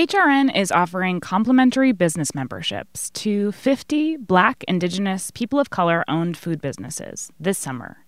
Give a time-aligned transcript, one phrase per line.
[0.00, 6.62] HRN is offering complimentary business memberships to 50 Black, Indigenous, people of color owned food
[6.62, 7.98] businesses this summer.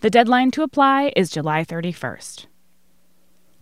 [0.00, 2.46] The deadline to apply is July 31st.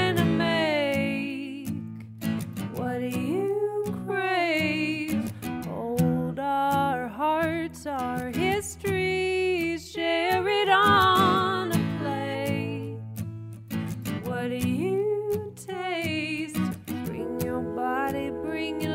[7.16, 12.98] hearts, our histories, share it on a plate.
[14.26, 16.60] What do you taste?
[17.06, 18.95] Bring your body, bring your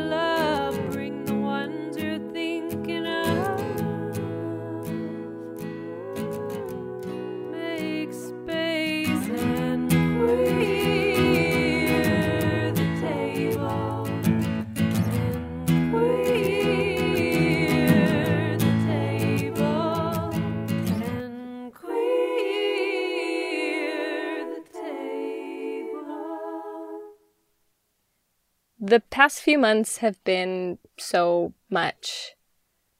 [28.90, 32.32] The past few months have been so much.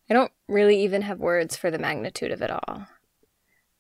[0.08, 2.86] I don't really even have words for the magnitude of it all.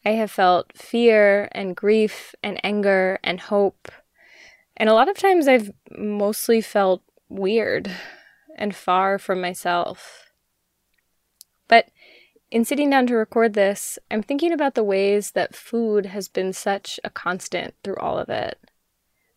[0.04, 3.92] I have felt fear and grief and anger and hope.
[4.76, 7.88] And a lot of times I've mostly felt weird
[8.56, 10.32] and far from myself.
[11.68, 11.90] But
[12.50, 16.54] in sitting down to record this, I'm thinking about the ways that food has been
[16.54, 18.58] such a constant through all of it.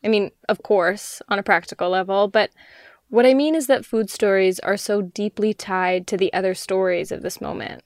[0.03, 2.51] I mean, of course, on a practical level, but
[3.09, 7.11] what I mean is that food stories are so deeply tied to the other stories
[7.11, 7.83] of this moment.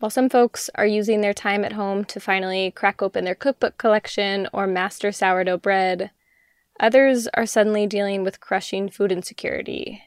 [0.00, 3.78] While some folks are using their time at home to finally crack open their cookbook
[3.78, 6.10] collection or master sourdough bread,
[6.78, 10.02] others are suddenly dealing with crushing food insecurity.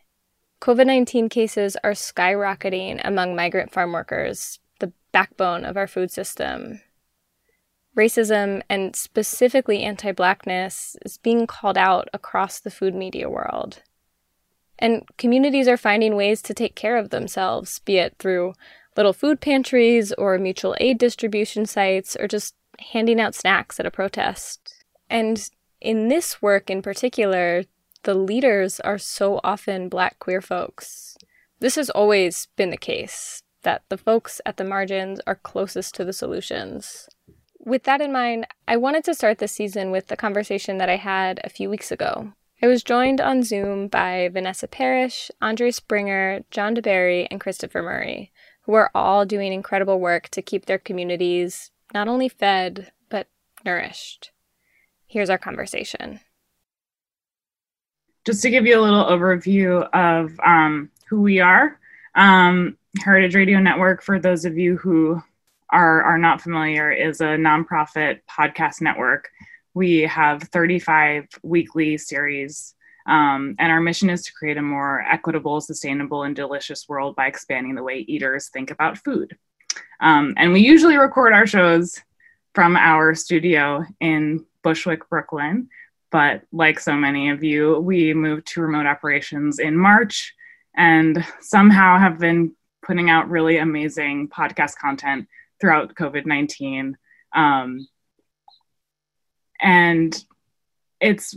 [0.61, 6.81] COVID 19 cases are skyrocketing among migrant farm workers, the backbone of our food system.
[7.95, 13.81] Racism, and specifically anti blackness, is being called out across the food media world.
[14.79, 18.53] And communities are finding ways to take care of themselves, be it through
[18.97, 23.91] little food pantries or mutual aid distribution sites or just handing out snacks at a
[23.91, 24.83] protest.
[25.09, 27.63] And in this work in particular,
[28.03, 31.17] the leaders are so often black queer folks.
[31.59, 36.05] This has always been the case that the folks at the margins are closest to
[36.05, 37.07] the solutions.
[37.63, 40.95] With that in mind, I wanted to start this season with the conversation that I
[40.95, 42.33] had a few weeks ago.
[42.63, 48.31] I was joined on Zoom by Vanessa Parrish, Andre Springer, John deBary, and Christopher Murray,
[48.63, 53.27] who are all doing incredible work to keep their communities not only fed, but
[53.63, 54.31] nourished.
[55.05, 56.19] Here's our conversation.
[58.25, 61.79] Just to give you a little overview of um, who we are,
[62.15, 65.21] um, Heritage Radio Network, for those of you who
[65.71, 69.29] are, are not familiar, is a nonprofit podcast network.
[69.73, 75.61] We have 35 weekly series um, and our mission is to create a more equitable,
[75.61, 79.37] sustainable, and delicious world by expanding the way eaters think about food.
[79.99, 81.99] Um, and we usually record our shows
[82.53, 85.69] from our studio in Bushwick, Brooklyn.
[86.11, 90.33] But like so many of you, we moved to remote operations in March
[90.75, 95.27] and somehow have been putting out really amazing podcast content
[95.61, 96.97] throughout COVID 19.
[97.33, 97.87] Um,
[99.61, 100.25] and
[100.99, 101.35] it's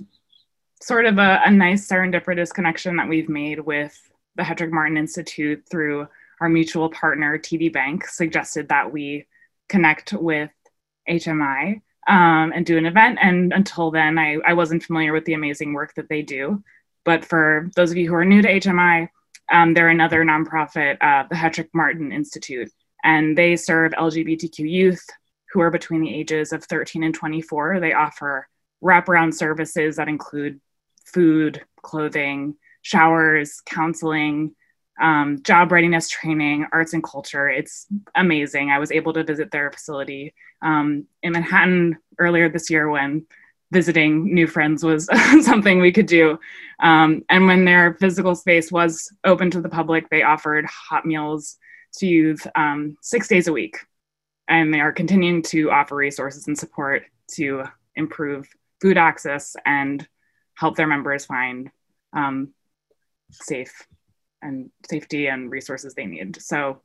[0.83, 3.97] sort of a, a nice serendipitous connection that we've made with
[4.37, 6.09] the Hetrick Martin Institute through
[6.41, 9.27] our mutual partner, TD Bank, suggested that we
[9.69, 10.51] connect with
[11.09, 13.19] HMI um, and do an event.
[13.23, 16.62] And until then, I, I wasn't familiar with the amazing work that they do.
[17.05, 19.09] But for those of you who are new to HMI,
[19.53, 22.71] um, they're another nonprofit, uh, the Hetrick Martin Institute,
[23.05, 25.06] and they serve LGBTQ youth
[25.53, 27.79] who are between the ages of 13 and 24.
[27.79, 28.49] They offer
[28.83, 30.61] wraparound services that include
[31.05, 34.56] food, clothing, showers, counseling,
[35.01, 37.49] um, job readiness training, arts and culture.
[37.49, 38.71] It's amazing.
[38.71, 43.27] I was able to visit their facility um, in Manhattan earlier this year when
[43.71, 45.09] visiting new friends was
[45.45, 46.39] something we could do.
[46.81, 51.59] Um, and when their physical space was open to the public, they offered hot meals
[51.99, 53.79] to youth um, six days a week.
[54.49, 57.64] And they are continuing to offer resources and support to
[57.96, 58.49] improve
[58.81, 60.06] food access and
[60.55, 61.70] help their members find
[62.12, 62.52] um,
[63.31, 63.87] safe
[64.43, 66.41] and safety and resources they need.
[66.41, 66.82] So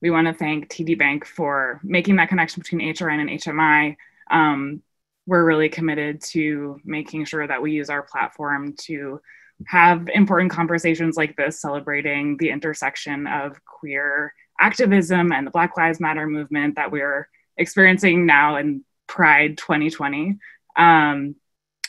[0.00, 3.96] we want to thank TD Bank for making that connection between HRN and HMI.
[4.30, 4.82] Um,
[5.26, 9.20] we're really committed to making sure that we use our platform to
[9.66, 16.00] have important conversations like this, celebrating the intersection of queer activism and the Black Lives
[16.00, 20.38] Matter movement that we're experiencing now in Pride 2020.
[20.76, 21.36] Um,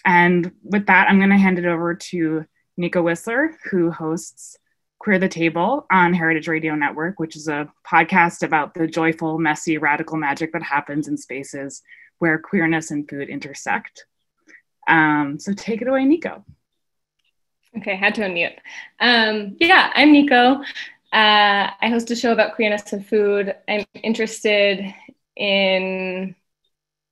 [0.06, 2.45] and with that, I'm going to hand it over to
[2.77, 4.57] Nico Wisler, who hosts
[5.00, 9.77] Queer the Table on Heritage Radio Network, which is a podcast about the joyful, messy,
[9.77, 11.81] radical magic that happens in spaces
[12.19, 14.06] where queerness and food intersect.
[14.88, 16.44] Um, so take it away, Nico.
[17.77, 18.57] Okay, had to unmute.
[19.00, 20.62] Um, yeah, I'm Nico.
[21.12, 23.56] Uh, I host a show about queerness and food.
[23.68, 24.94] I'm interested
[25.36, 26.36] in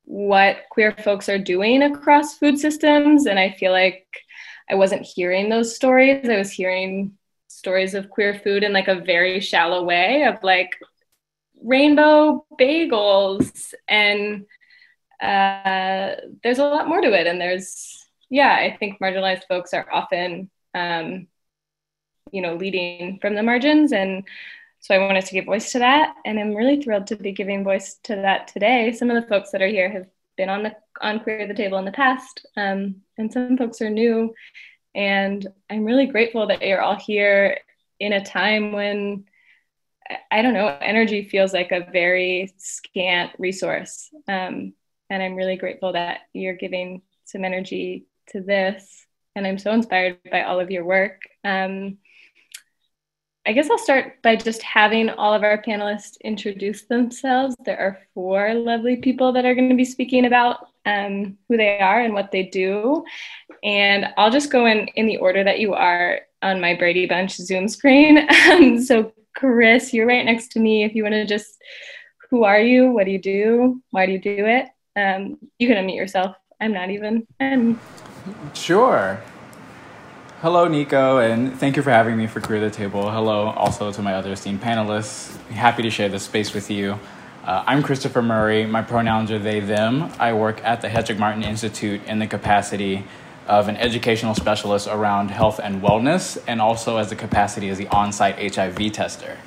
[0.05, 4.05] what queer folks are doing across food systems, and I feel like
[4.69, 6.29] I wasn't hearing those stories.
[6.29, 7.17] I was hearing
[7.47, 10.71] stories of queer food in like a very shallow way of like
[11.63, 14.45] rainbow bagels and
[15.21, 19.87] uh, there's a lot more to it and there's yeah i think marginalized folks are
[19.91, 21.27] often um,
[22.31, 23.91] you know leading from the margins.
[23.91, 24.23] And
[24.79, 26.15] so i wanted to give voice to that.
[26.25, 28.91] And i'm really thrilled to be giving voice to that today.
[28.91, 30.07] Some of the folks that are here have
[30.37, 33.89] been on the on queer the table in the past um, and some folks are
[33.89, 34.33] new.
[34.95, 37.59] And i'm really grateful that you're all here
[37.99, 39.25] in a time when
[40.31, 44.09] I- don't know energy feels like a very scant resource.
[44.27, 44.73] Um,
[45.09, 49.05] and I'm really grateful that you're giving some energy to this.
[49.35, 51.21] And I'm so inspired by all of your work.
[51.43, 51.97] Um,
[53.47, 57.55] I guess I'll start by just having all of our panelists introduce themselves.
[57.63, 61.79] There are four lovely people that are going to be speaking about um, who they
[61.79, 63.05] are and what they do.
[63.63, 67.37] And I'll just go in, in the order that you are on my Brady Bunch
[67.37, 68.27] Zoom screen.
[68.49, 70.83] Um, so, Chris, you're right next to me.
[70.83, 71.57] If you want to just,
[72.29, 72.91] who are you?
[72.91, 73.81] What do you do?
[73.91, 74.67] Why do you do it?
[74.97, 76.35] Um, you can unmute yourself.
[76.59, 77.25] I'm not even.
[77.39, 77.79] I'm
[78.53, 79.21] Sure.
[80.41, 83.09] Hello, Nico, and thank you for having me for Queer the Table.
[83.09, 85.35] Hello also to my other esteemed panelists.
[85.47, 86.99] Happy to share this space with you.
[87.43, 88.67] Uh, I'm Christopher Murray.
[88.67, 90.11] My pronouns are they, them.
[90.19, 93.03] I work at the Hetrick Martin Institute in the capacity
[93.47, 97.87] of an educational specialist around health and wellness, and also as the capacity as the
[97.87, 99.39] on site HIV tester.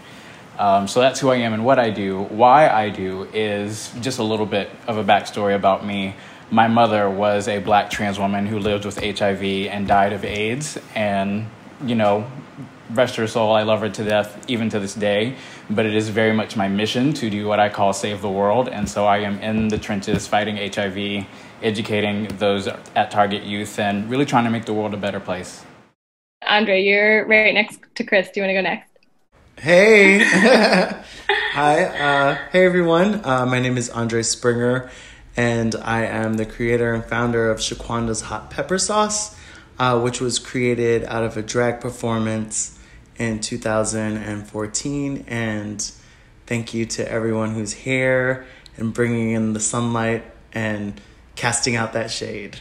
[0.58, 2.24] Um, so that's who I am and what I do.
[2.24, 6.16] Why I do is just a little bit of a backstory about me.
[6.52, 10.78] My mother was a black trans woman who lived with HIV and died of AIDS.
[10.96, 11.46] And,
[11.86, 12.28] you know,
[12.90, 15.36] rest her soul, I love her to death even to this day.
[15.68, 18.68] But it is very much my mission to do what I call save the world.
[18.68, 21.24] And so I am in the trenches fighting HIV,
[21.62, 25.64] educating those at target youth, and really trying to make the world a better place.
[26.46, 26.82] Andre.
[26.82, 28.30] You're right next to Chris.
[28.30, 28.90] Do you want to go next?
[29.56, 30.24] Hey!
[31.52, 31.84] Hi.
[31.84, 33.24] Uh, hey, everyone.
[33.24, 34.88] Uh, my name is Andre Springer,
[35.40, 39.34] and I am the creator and founder of Shaquanda's Hot Pepper Sauce,
[39.78, 42.78] uh, which was created out of a drag performance
[43.16, 45.24] in 2014.
[45.26, 45.92] And
[46.44, 48.44] thank you to everyone who's here
[48.76, 51.00] and bringing in the sunlight and
[51.36, 52.60] casting out that shade.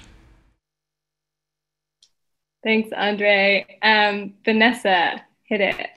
[2.64, 3.78] Thanks, Andre.
[3.82, 5.88] Um, Vanessa, hit it.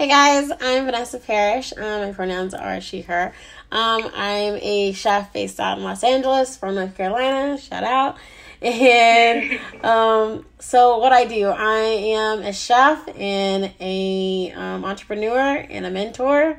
[0.00, 1.74] Hey guys, I'm Vanessa Parrish.
[1.76, 3.34] Um, my pronouns are she, her.
[3.72, 7.58] Um, I'm a chef based out in Los Angeles from North Carolina.
[7.58, 8.16] Shout out.
[8.62, 15.86] And um, so, what I do, I am a chef and a um, entrepreneur and
[15.86, 16.58] a mentor.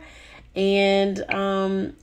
[0.55, 1.93] And um,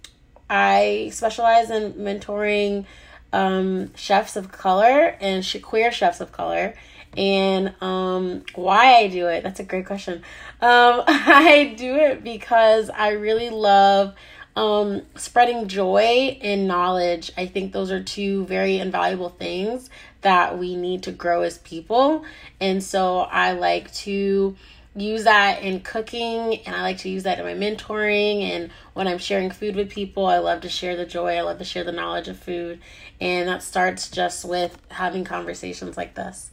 [0.48, 2.86] I specialize in mentoring
[3.32, 6.74] um, chefs of color and queer chefs of color.
[7.16, 10.22] And um, why I do it, that's a great question.
[10.60, 14.14] Um, I do it because I really love
[14.58, 17.30] um, spreading joy and knowledge.
[17.36, 19.88] I think those are two very invaluable things
[20.22, 22.24] that we need to grow as people.
[22.60, 24.56] And so I like to
[24.96, 29.06] use that in cooking and I like to use that in my mentoring and when
[29.06, 31.84] I'm sharing food with people, I love to share the joy, I love to share
[31.84, 32.80] the knowledge of food.
[33.20, 36.50] And that starts just with having conversations like this.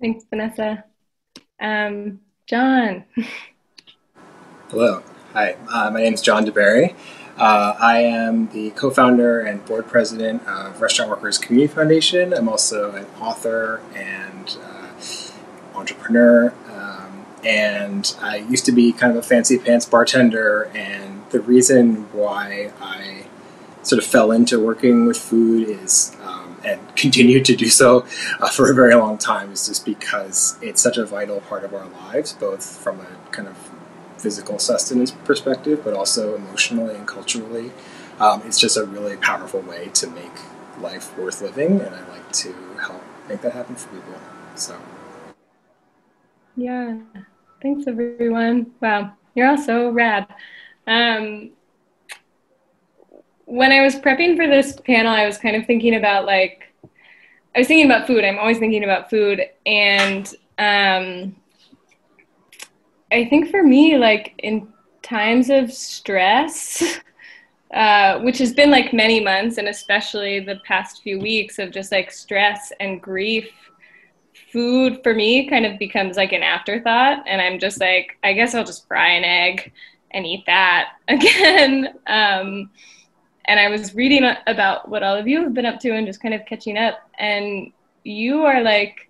[0.00, 0.82] Thanks, Vanessa.
[1.60, 2.18] Um,
[2.48, 3.04] John.
[4.70, 5.04] Hello.
[5.36, 5.54] Hi.
[5.70, 6.94] Uh, my name is John deBary.
[7.36, 12.32] Uh, I am the co founder and board president of Restaurant Workers Community Foundation.
[12.32, 14.94] I'm also an author and uh,
[15.74, 16.54] entrepreneur.
[16.72, 20.70] Um, and I used to be kind of a fancy pants bartender.
[20.74, 23.26] And the reason why I
[23.82, 28.06] sort of fell into working with food is um, and continue to do so
[28.40, 31.74] uh, for a very long time is just because it's such a vital part of
[31.74, 33.75] our lives, both from a kind of
[34.26, 37.70] physical sustenance perspective, but also emotionally and culturally.
[38.18, 40.36] Um, it's just a really powerful way to make
[40.80, 44.18] life worth living, and I like to help make that happen for people.
[44.56, 44.76] So.
[46.56, 46.96] Yeah.
[47.62, 48.72] Thanks, everyone.
[48.80, 49.12] Wow.
[49.36, 50.26] You're all so rad.
[50.88, 51.50] Um,
[53.44, 56.74] when I was prepping for this panel, I was kind of thinking about like,
[57.54, 58.24] I was thinking about food.
[58.24, 59.40] I'm always thinking about food.
[59.66, 60.26] And
[60.58, 61.36] um,
[63.12, 64.68] I think for me, like in
[65.02, 66.98] times of stress,
[67.74, 71.92] uh, which has been like many months, and especially the past few weeks of just
[71.92, 73.48] like stress and grief,
[74.52, 77.22] food for me kind of becomes like an afterthought.
[77.26, 79.72] And I'm just like, I guess I'll just fry an egg
[80.10, 81.94] and eat that again.
[82.06, 82.70] um,
[83.48, 86.20] and I was reading about what all of you have been up to and just
[86.20, 86.98] kind of catching up.
[87.18, 87.72] And
[88.02, 89.08] you are like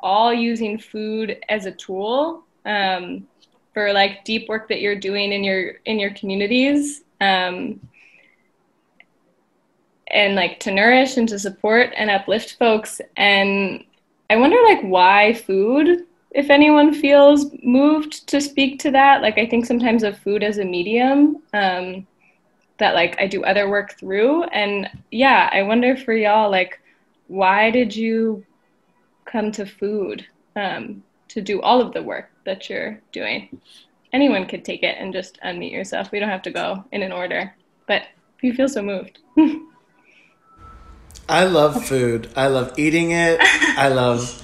[0.00, 3.26] all using food as a tool um,
[3.74, 7.02] for like deep work that you're doing in your in your communities.
[7.20, 7.80] Um,
[10.10, 13.00] and like to nourish and to support and uplift folks.
[13.16, 13.84] And
[14.30, 19.22] i wonder like why food if anyone feels moved to speak to that.
[19.22, 22.06] Like i think sometimes of food as a medium um,
[22.78, 24.44] that like i do other work through.
[24.44, 26.80] And yeah i wonder for y'all like
[27.28, 28.44] why did you
[29.26, 33.60] come to food um, to do all of the work that you're doing
[34.12, 37.12] anyone could take it and just unmute yourself we don't have to go in an
[37.12, 37.54] order
[37.86, 38.02] but
[38.36, 39.20] if you feel so moved
[41.28, 42.30] I love food.
[42.36, 43.38] I love eating it.
[43.40, 44.42] I love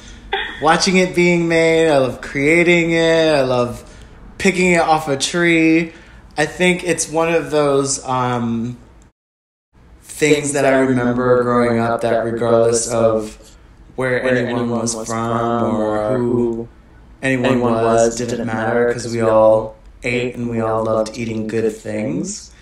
[0.61, 1.91] watching it being made.
[1.91, 3.35] I love creating it.
[3.35, 3.91] I love
[4.37, 5.95] picking it off a tree.
[6.37, 8.77] I think it's one of those um,
[10.03, 13.57] things that I remember growing up that, regardless of
[13.95, 16.69] where anyone was from or who
[17.25, 22.53] anyone was, didn't matter because we all ate and we all loved eating good things.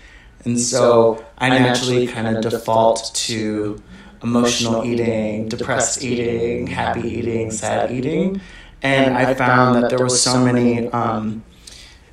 [0.45, 3.81] And so I naturally kind of default to
[4.23, 8.41] emotional eating, depressed eating, happy eating, sad eating.
[8.81, 11.43] And I found that there was so many um,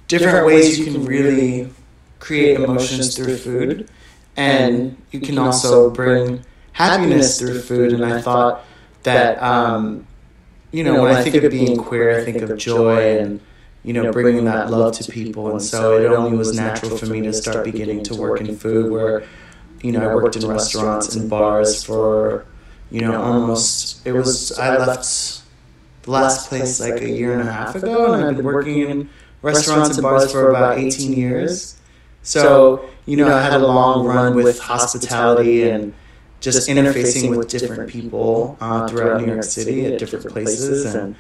[0.09, 1.71] different ways you can really
[2.19, 3.89] create emotions through food.
[4.37, 7.93] And you can also bring happiness through food.
[7.93, 8.65] And I thought
[9.03, 10.07] that, um,
[10.73, 13.41] you know, when I think of being queer, I think of joy and,
[13.83, 15.51] you know, bringing that love to people.
[15.51, 18.91] And so it only was natural for me to start beginning to work in food
[18.91, 19.25] where
[19.83, 22.45] you know, I worked in restaurants and bars for,
[22.91, 25.43] you know, almost, it was, I left
[26.03, 29.09] the last place like a year and a half ago, and I've been working in
[29.43, 31.79] restaurants and bars for about 18 years.
[32.23, 35.95] So, you know, I had a long run with hospitality and
[36.41, 41.15] just interfacing with different people uh, throughout New York City at different places and,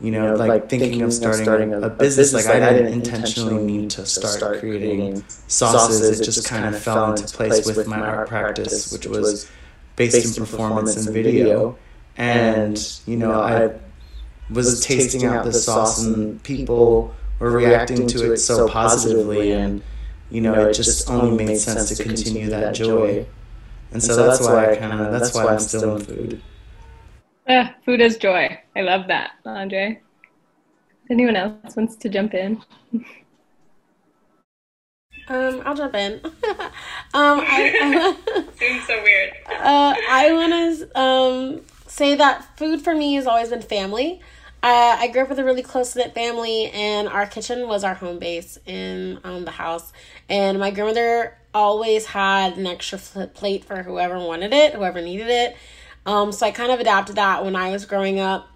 [0.00, 4.60] you know, like thinking of starting a business, like I didn't intentionally mean to start
[4.60, 6.20] creating sauces.
[6.20, 9.50] It just kind of fell into place with my art practice, which was
[9.96, 11.76] based in performance and video.
[12.16, 13.70] And, you know, I
[14.50, 19.82] was tasting out the sauce and people were reacting to it so positively and,
[20.30, 23.26] you know, it just only made sense to continue that joy.
[23.92, 26.42] And so that's why I kind of, that's why I'm still in food.
[27.48, 28.58] Ah, food is joy.
[28.74, 30.00] I love that, Andre.
[31.10, 32.62] Anyone else wants to jump in?
[35.28, 36.20] Um, I'll jump in.
[36.24, 36.32] um,
[37.14, 38.16] I,
[38.58, 39.32] Seems so weird.
[39.48, 44.20] uh, I want to um, say that food for me has always been family.
[44.62, 47.94] Uh, I grew up with a really close knit family, and our kitchen was our
[47.94, 49.92] home base in um, the house.
[50.28, 55.56] And my grandmother always had an extra plate for whoever wanted it, whoever needed it.
[56.06, 58.48] Um, so I kind of adapted that when I was growing up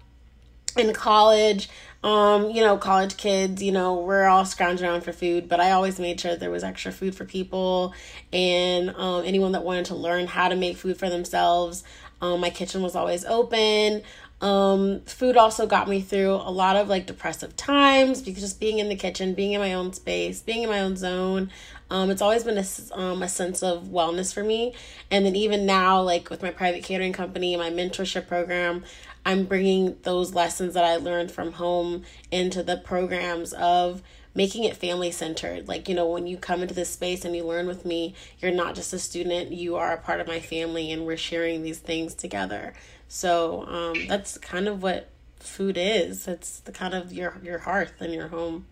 [0.75, 1.69] in college.
[2.03, 5.71] Um, you know, college kids, you know, we're all scrounging around for food, but I
[5.71, 7.93] always made sure there was extra food for people
[8.31, 11.83] and um, anyone that wanted to learn how to make food for themselves.
[12.21, 14.03] Um, my kitchen was always open.
[14.39, 18.77] Um, food also got me through a lot of like depressive times because just being
[18.77, 21.49] in the kitchen, being in my own space, being in my own zone,
[21.89, 22.65] um, it's always been a,
[22.99, 24.75] um, a sense of wellness for me.
[25.09, 28.83] And then even now, like with my private catering company, my mentorship program,
[29.25, 34.03] I'm bringing those lessons that I learned from home into the programs of
[34.35, 35.67] making it family centered.
[35.67, 38.51] Like, you know, when you come into this space and you learn with me, you're
[38.51, 41.79] not just a student, you are a part of my family and we're sharing these
[41.79, 42.73] things together.
[43.07, 45.09] So, um, that's kind of what
[45.39, 46.27] food is.
[46.27, 48.65] It's the kind of your your hearth and your home.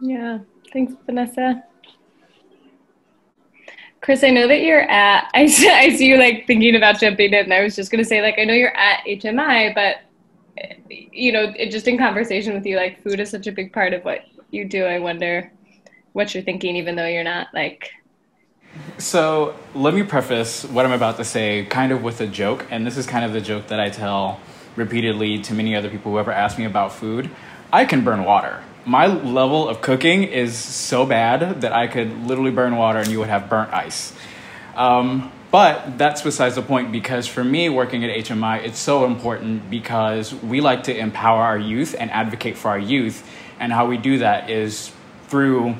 [0.00, 0.40] Yeah,
[0.72, 1.64] thanks, Vanessa.
[4.02, 5.30] Chris, I know that you're at.
[5.34, 7.50] I see, I see you like thinking about jumping in.
[7.50, 9.96] I was just gonna say, like, I know you're at HMI, but
[10.88, 13.92] you know, it, just in conversation with you, like, food is such a big part
[13.92, 14.84] of what you do.
[14.84, 15.52] I wonder
[16.12, 17.90] what you're thinking, even though you're not like.
[18.98, 22.86] So let me preface what I'm about to say kind of with a joke, and
[22.86, 24.40] this is kind of the joke that I tell
[24.74, 27.30] repeatedly to many other people who ever ask me about food.
[27.72, 28.62] I can burn water.
[28.84, 33.18] My level of cooking is so bad that I could literally burn water and you
[33.18, 34.12] would have burnt ice.
[34.76, 39.70] Um, but that's besides the point because for me, working at HMI, it's so important
[39.70, 43.28] because we like to empower our youth and advocate for our youth.
[43.58, 44.92] And how we do that is
[45.28, 45.76] through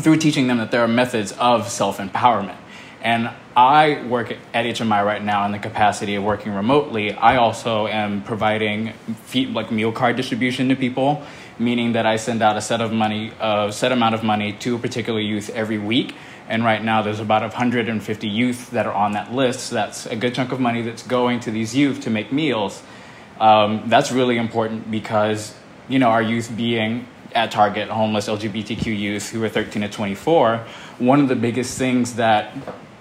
[0.00, 2.56] through teaching them that there are methods of self empowerment.
[3.02, 7.12] And I work at HMI right now in the capacity of working remotely.
[7.12, 8.92] I also am providing
[9.24, 11.22] fee, like meal card distribution to people,
[11.58, 14.76] meaning that I send out a set of money, a set amount of money to
[14.76, 16.14] a particular youth every week.
[16.48, 19.60] And right now, there's about 150 youth that are on that list.
[19.60, 22.82] So that's a good chunk of money that's going to these youth to make meals.
[23.40, 25.54] Um, that's really important because
[25.88, 30.64] you know our youth being at Target, homeless LGBTQ youth who are 13 to 24,
[30.98, 32.54] one of the biggest things that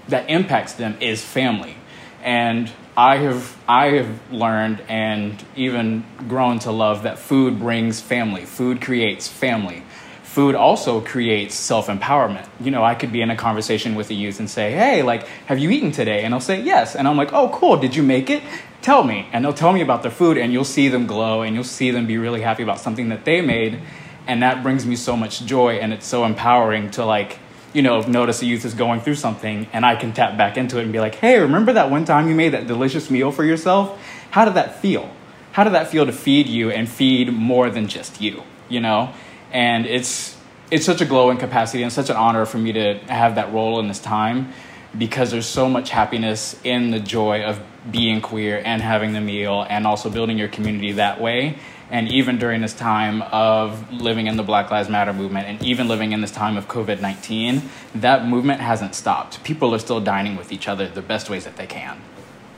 [0.08, 1.76] that impacts them is family.
[2.24, 8.46] And I have I have learned and even grown to love that food brings family.
[8.46, 9.84] Food creates family.
[10.24, 12.48] Food also creates self-empowerment.
[12.62, 15.28] You know, I could be in a conversation with a youth and say, "Hey, like,
[15.48, 17.78] have you eaten today?" And they'll say, "Yes." And I'm like, "Oh, cool.
[17.78, 18.42] Did you make it?"
[18.82, 19.28] Tell me.
[19.32, 21.92] And they'll tell me about their food and you'll see them glow and you'll see
[21.92, 23.80] them be really happy about something that they made
[24.28, 27.40] and that brings me so much joy and it's so empowering to like
[27.74, 30.78] you know notice a youth is going through something and i can tap back into
[30.78, 33.44] it and be like hey remember that one time you made that delicious meal for
[33.44, 34.00] yourself?
[34.32, 35.14] How did that feel?
[35.52, 39.14] How did that feel to feed you and feed more than just you you know?
[39.52, 40.38] And it's
[40.72, 43.80] it's such a glowing capacity and such an honor for me to have that role
[43.80, 44.54] in this time
[44.98, 47.62] because there's so much happiness in the joy of
[47.92, 51.58] being queer and having the meal and also building your community that way
[51.92, 55.88] and even during this time of living in the Black Lives Matter movement, and even
[55.88, 57.62] living in this time of COVID 19,
[57.96, 59.44] that movement hasn't stopped.
[59.44, 62.02] People are still dining with each other the best ways that they can.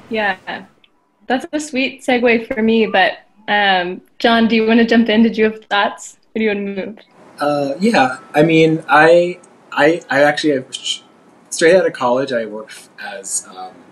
[0.09, 0.37] Yeah,
[1.27, 2.85] that's a sweet segue for me.
[2.85, 5.23] But um, John, do you want to jump in?
[5.23, 6.17] Did you have thoughts?
[6.35, 6.99] Or do you want to move?
[7.39, 9.39] Uh, yeah, I mean, I,
[9.71, 10.63] I, I actually,
[11.49, 13.82] straight out of college, I worked as um, it's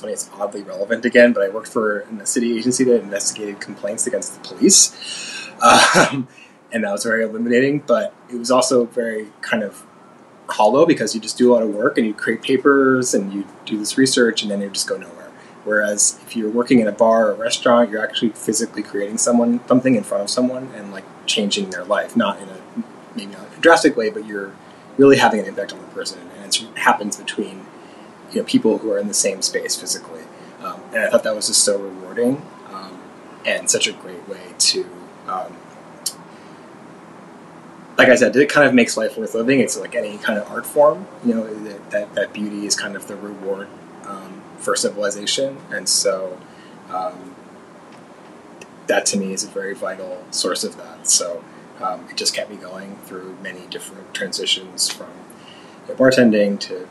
[0.00, 4.06] funny, it's oddly relevant again, but I worked for a city agency that investigated complaints
[4.06, 5.50] against the police.
[5.60, 6.28] Um,
[6.72, 9.84] and that was very illuminating, but it was also very kind of
[10.48, 13.46] hollow because you just do a lot of work and you create papers and you
[13.64, 15.30] do this research and then you just go nowhere.
[15.64, 19.60] Whereas if you're working in a bar or a restaurant, you're actually physically creating someone
[19.68, 22.56] something in front of someone and like changing their life, not in a
[23.14, 24.52] maybe not drastic way, but you're
[24.96, 27.66] really having an impact on the person, and it happens between
[28.32, 30.22] you know people who are in the same space physically.
[30.62, 33.00] Um, and I thought that was just so rewarding um,
[33.46, 34.86] and such a great way to.
[35.26, 35.56] Um,
[37.96, 39.60] like I said, it kind of makes life worth living.
[39.60, 41.52] It's like any kind of art form, you know,
[41.90, 43.68] that, that, beauty is kind of the reward
[44.06, 45.58] um, for civilization.
[45.70, 46.40] And so
[46.88, 47.36] um,
[48.86, 51.08] that to me is a very vital source of that.
[51.08, 51.44] So
[51.80, 55.10] um, it just kept me going through many different transitions from
[55.86, 56.88] you know, bartending to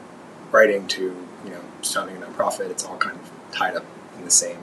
[0.51, 1.27] writing to
[1.81, 2.69] starting a nonprofit.
[2.69, 3.85] It's all kind of tied up
[4.17, 4.57] in the same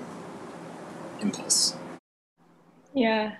[1.20, 1.76] impulse.
[2.94, 3.36] Yeah.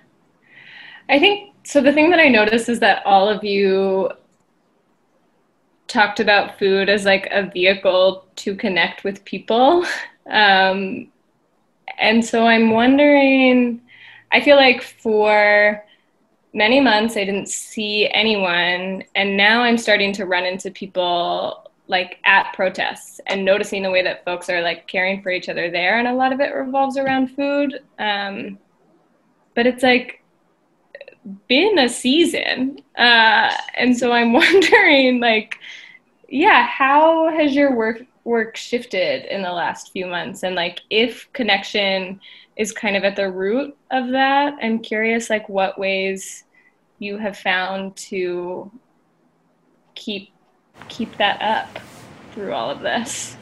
[1.09, 1.81] I think so.
[1.81, 4.11] The thing that I noticed is that all of you
[5.87, 9.85] talked about food as like a vehicle to connect with people.
[10.29, 11.07] Um,
[11.97, 13.79] and so I'm wondering,
[14.33, 15.85] I feel like for
[16.53, 22.19] many months I didn't see anyone, and now I'm starting to run into people like
[22.25, 25.99] at protests and noticing the way that folks are like caring for each other there,
[25.99, 27.79] and a lot of it revolves around food.
[27.99, 28.57] Um,
[29.55, 30.23] but it's like
[31.47, 35.57] been a season, uh, and so I'm wondering, like,
[36.29, 41.31] yeah, how has your work work shifted in the last few months, and like if
[41.33, 42.19] connection
[42.57, 44.55] is kind of at the root of that.
[44.61, 46.43] I'm curious, like, what ways
[46.99, 48.71] you have found to
[49.95, 50.31] keep
[50.87, 51.81] keep that up
[52.33, 53.35] through all of this.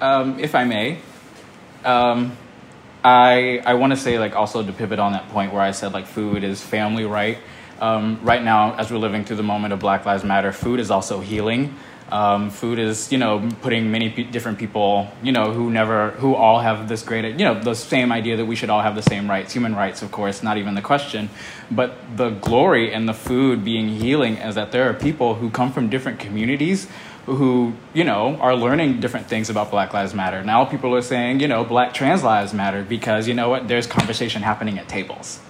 [0.00, 0.98] Um, if I may,
[1.84, 2.36] um,
[3.04, 5.92] I I want to say like also to pivot on that point where I said
[5.92, 7.38] like food is family, right?
[7.80, 10.90] Um, right now, as we're living through the moment of Black Lives Matter, food is
[10.90, 11.74] also healing.
[12.12, 16.34] Um, food is, you know, putting many pe- different people, you know, who never, who
[16.34, 19.02] all have this great, you know, the same idea that we should all have the
[19.02, 21.30] same rights, human rights, of course, not even the question.
[21.70, 25.72] But the glory and the food being healing is that there are people who come
[25.72, 26.86] from different communities
[27.24, 30.42] who, you know, are learning different things about Black Lives Matter.
[30.44, 33.86] Now people are saying, you know, Black trans lives matter because, you know what, there's
[33.86, 35.40] conversation happening at tables.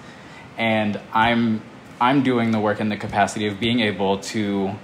[0.57, 1.61] And I'm,
[1.99, 4.75] I'm doing the work in the capacity of being able to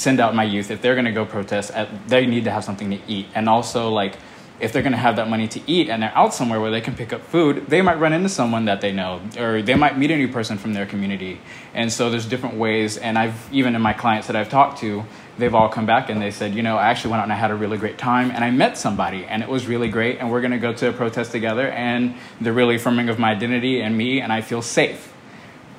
[0.00, 2.64] send out my youth if they're going to go protest at, they need to have
[2.64, 3.26] something to eat.
[3.34, 4.16] And also like
[4.60, 6.80] if they're going to have that money to eat and they're out somewhere where they
[6.80, 9.96] can pick up food they might run into someone that they know or they might
[9.96, 11.40] meet a new person from their community.
[11.74, 15.04] And so there's different ways and i've even in my clients that i've talked to
[15.38, 17.36] they've all come back and they said you know i actually went out and i
[17.36, 20.30] had a really great time and i met somebody and it was really great and
[20.30, 23.80] we're going to go to a protest together and they're really affirming of my identity
[23.80, 25.12] and me and i feel safe.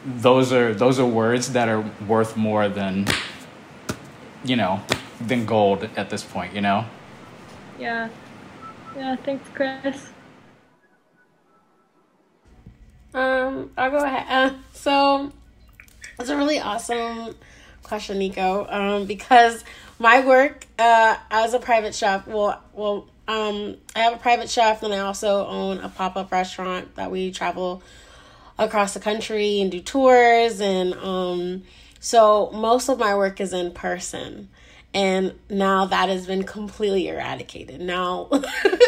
[0.03, 3.05] Those are those are words that are worth more than
[4.43, 4.81] you know
[5.19, 6.85] than gold at this point you know
[7.79, 8.09] Yeah.
[8.95, 10.11] Yeah, thanks, Chris.
[13.13, 14.25] Um, I'll go ahead.
[14.29, 15.31] Uh, so
[16.19, 17.35] it's a really awesome
[17.83, 18.67] question, Nico.
[18.69, 19.63] Um, because
[19.99, 24.83] my work uh, as a private chef, well, well, um, I have a private chef,
[24.83, 27.81] and I also own a pop up restaurant that we travel
[28.57, 31.63] across the country and do tours, and um,
[32.01, 34.49] so most of my work is in person.
[34.93, 37.79] And now that has been completely eradicated.
[37.79, 38.29] Now,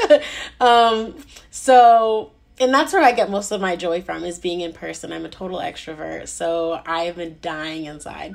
[0.59, 1.15] um,
[1.49, 5.13] so and that's where I get most of my joy from is being in person.
[5.13, 8.33] I'm a total extrovert, so I have been dying inside,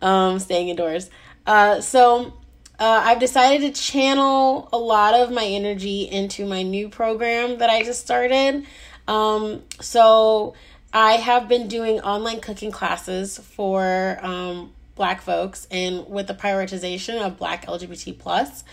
[0.00, 1.10] um, staying indoors.
[1.46, 2.34] Uh, so
[2.78, 7.70] uh, I've decided to channel a lot of my energy into my new program that
[7.70, 8.64] I just started.
[9.06, 10.54] Um, so
[10.92, 17.24] I have been doing online cooking classes for um, Black folks, and with the prioritization
[17.24, 18.64] of Black LGBT plus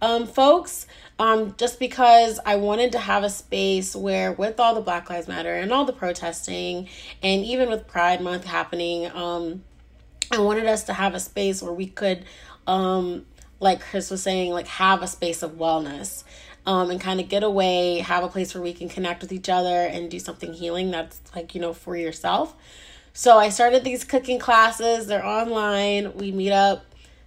[0.00, 0.86] um, folks
[1.18, 5.28] um, just because I wanted to have a space where, with all the Black Lives
[5.28, 6.88] Matter and all the protesting,
[7.22, 9.62] and even with Pride Month happening, um,
[10.32, 12.24] I wanted us to have a space where we could,
[12.66, 13.26] um,
[13.62, 16.24] like Chris was saying, like have a space of wellness.
[16.64, 19.48] Um, and kind of get away, have a place where we can connect with each
[19.48, 22.54] other and do something healing that's like, you know, for yourself.
[23.12, 25.08] So I started these cooking classes.
[25.08, 26.14] They're online.
[26.14, 26.84] We meet up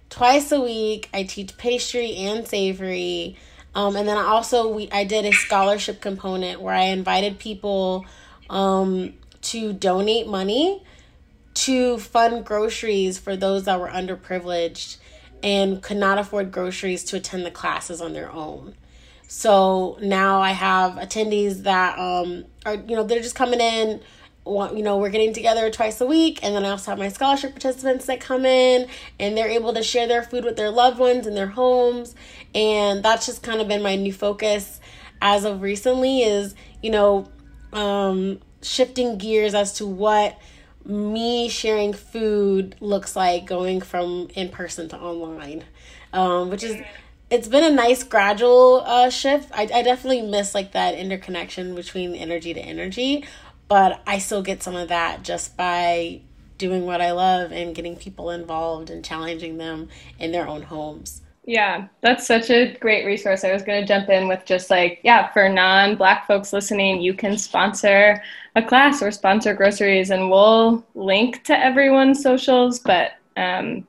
[0.08, 1.10] twice a week.
[1.12, 3.36] I teach pastry and savory.
[3.74, 8.06] Um, and then I also we I did a scholarship component where I invited people
[8.48, 10.82] um, to donate money
[11.54, 14.96] to fund groceries for those that were underprivileged
[15.42, 18.74] and could not afford groceries to attend the classes on their own.
[19.28, 24.00] So now I have attendees that um, are you know they're just coming in
[24.46, 27.50] you know, we're getting together twice a week, and then I also have my scholarship
[27.50, 31.26] participants that come in, and they're able to share their food with their loved ones
[31.26, 32.14] in their homes,
[32.54, 34.80] and that's just kind of been my new focus
[35.20, 37.26] as of recently is you know
[37.72, 40.38] um, shifting gears as to what
[40.88, 45.64] me sharing food looks like going from in person to online,
[46.12, 46.80] um, which is
[47.28, 49.50] it's been a nice gradual uh, shift.
[49.52, 53.24] I, I definitely miss like that interconnection between energy to energy,
[53.68, 56.20] but I still get some of that just by
[56.58, 61.22] doing what I love and getting people involved and challenging them in their own homes.
[61.46, 63.44] Yeah, that's such a great resource.
[63.44, 67.00] I was going to jump in with just like, yeah, for non Black folks listening,
[67.00, 68.20] you can sponsor
[68.56, 73.86] a class or sponsor groceries, and we'll link to everyone's socials, but um,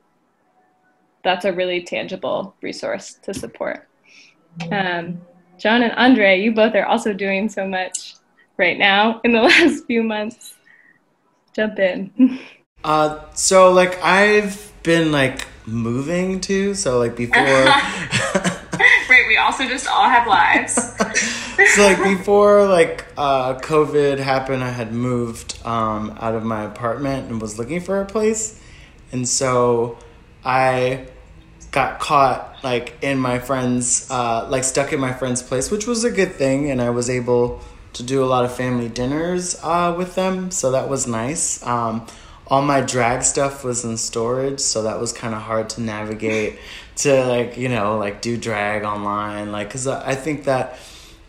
[1.24, 3.88] that's a really tangible resource to support.
[4.70, 5.20] Um,
[5.58, 8.14] John and Andre, you both are also doing so much
[8.56, 10.54] right now in the last few months.
[11.54, 12.38] Jump in.
[12.84, 16.74] Uh, so like I've been like moving to.
[16.74, 17.66] So like before,
[19.08, 20.74] Right, we also just all have lives.
[21.74, 27.30] so like before like uh, COVID happened, I had moved um, out of my apartment
[27.30, 28.60] and was looking for a place,
[29.10, 29.98] and so
[30.44, 31.06] I
[31.70, 36.04] got caught like in my friend's uh, like stuck in my friend's place, which was
[36.04, 37.62] a good thing, and I was able
[37.94, 41.64] to do a lot of family dinners uh, with them, so that was nice.
[41.66, 42.06] Um,
[42.48, 46.58] all my drag stuff was in storage, so that was kind of hard to navigate
[46.96, 50.78] to like you know like do drag online, like because I I think that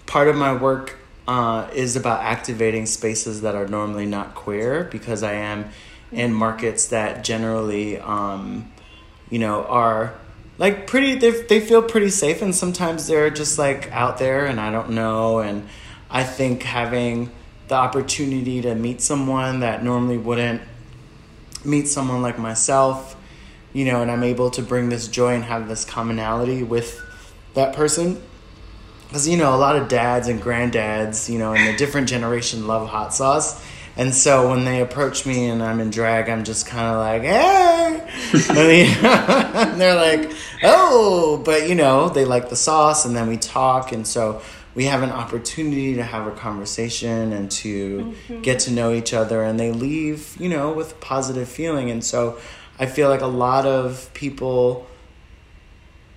[0.06, 0.98] part of my work
[1.30, 5.70] uh, is about activating spaces that are normally not queer because I am
[6.12, 8.72] in markets that generally, um,
[9.30, 10.16] you know, are
[10.58, 14.60] like pretty, they, they feel pretty safe and sometimes they're just like out there and
[14.60, 15.38] I don't know.
[15.38, 15.68] And
[16.10, 17.30] I think having
[17.68, 20.64] the opportunity to meet someone that normally wouldn't
[21.66, 23.16] meet someone like myself
[23.74, 27.02] you know, and I'm able to bring this joy and have this commonality with
[27.54, 28.22] that person.
[29.08, 32.68] Because, you know, a lot of dads and granddads, you know, in the different generation
[32.68, 33.64] love hot sauce.
[33.98, 37.24] And so when they approach me and I'm in drag, I'm just kind of like,
[37.24, 38.08] hey.
[39.70, 40.32] and they're like,
[40.64, 43.92] oh, but you know, they like the sauce and then we talk.
[43.92, 44.42] And so
[44.76, 48.42] we have an opportunity to have a conversation and to mm-hmm.
[48.42, 49.44] get to know each other.
[49.44, 51.90] And they leave, you know, with a positive feeling.
[51.90, 52.40] And so
[52.78, 54.88] I feel like a lot of people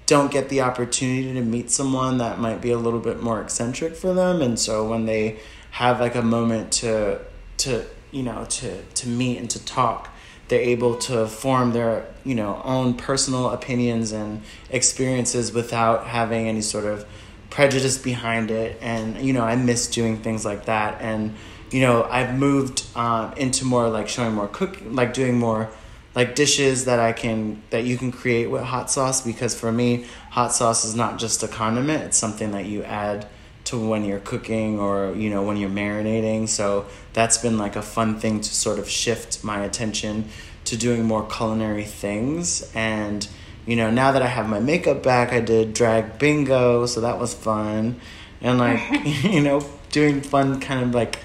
[0.07, 3.95] don't get the opportunity to meet someone that might be a little bit more eccentric
[3.95, 5.39] for them and so when they
[5.71, 7.19] have like a moment to
[7.57, 10.11] to you know to to meet and to talk
[10.49, 16.61] they're able to form their you know own personal opinions and experiences without having any
[16.61, 17.07] sort of
[17.53, 21.01] prejudice behind it and you know i miss doing things like that.
[21.03, 21.35] And
[21.71, 25.71] you know i've moved um, into more like showing more cooking like doing more
[26.15, 30.05] like dishes that I can that you can create with hot sauce because for me
[30.31, 33.27] hot sauce is not just a condiment it's something that you add
[33.65, 36.49] to when you're cooking or you know when you're marinating.
[36.49, 40.29] So that's been like a fun thing to sort of shift my attention
[40.65, 42.71] to doing more culinary things.
[42.75, 43.27] And
[43.67, 47.19] you know now that I have my makeup back I did drag bingo so that
[47.19, 48.01] was fun
[48.41, 48.81] and like
[49.25, 51.19] you know doing fun kind of like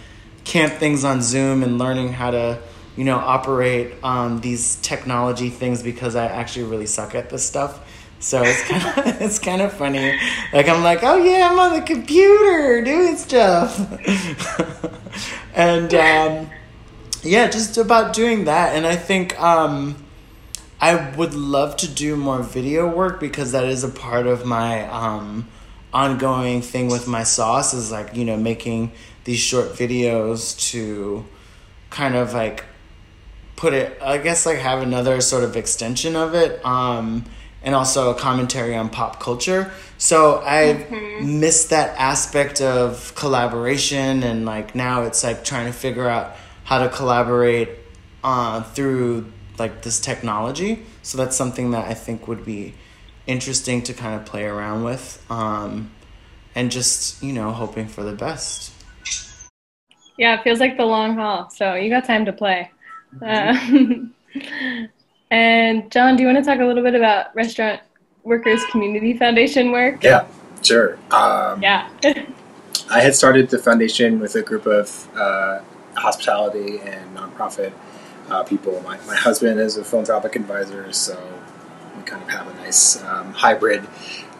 [0.43, 2.59] camp things on Zoom and learning how to
[2.97, 7.87] you know, operate um, these technology things because I actually really suck at this stuff.
[8.19, 10.19] So it's kind of it's kind of funny.
[10.51, 13.77] Like I'm like, oh yeah, I'm on the computer doing stuff,
[15.53, 16.49] and um,
[17.21, 18.75] yeah, just about doing that.
[18.75, 20.03] And I think um,
[20.79, 24.87] I would love to do more video work because that is a part of my
[24.89, 25.47] um,
[25.91, 27.73] ongoing thing with my sauce.
[27.73, 28.91] Is like you know making
[29.23, 31.25] these short videos to
[31.89, 32.63] kind of like
[33.57, 37.25] put it i guess like have another sort of extension of it um
[37.63, 40.85] and also a commentary on pop culture so i
[41.21, 46.79] missed that aspect of collaboration and like now it's like trying to figure out how
[46.79, 47.69] to collaborate
[48.23, 49.25] uh, through
[49.59, 52.73] like this technology so that's something that i think would be
[53.25, 55.91] interesting to kind of play around with um
[56.55, 58.71] and just you know hoping for the best
[60.17, 61.49] Yeah, it feels like the long haul.
[61.51, 62.71] So you got time to play.
[63.21, 63.55] Uh,
[65.31, 67.81] and John, do you want to talk a little bit about Restaurant
[68.23, 70.03] Workers Community Foundation work?
[70.03, 70.25] Yeah,
[70.63, 70.97] sure.
[71.11, 71.87] Um, Yeah.
[72.89, 75.59] I had started the foundation with a group of uh,
[75.95, 77.73] hospitality and nonprofit
[78.29, 78.81] uh, people.
[78.81, 81.21] My, my husband is a philanthropic advisor, so
[81.95, 83.87] we kind of have a nice um, hybrid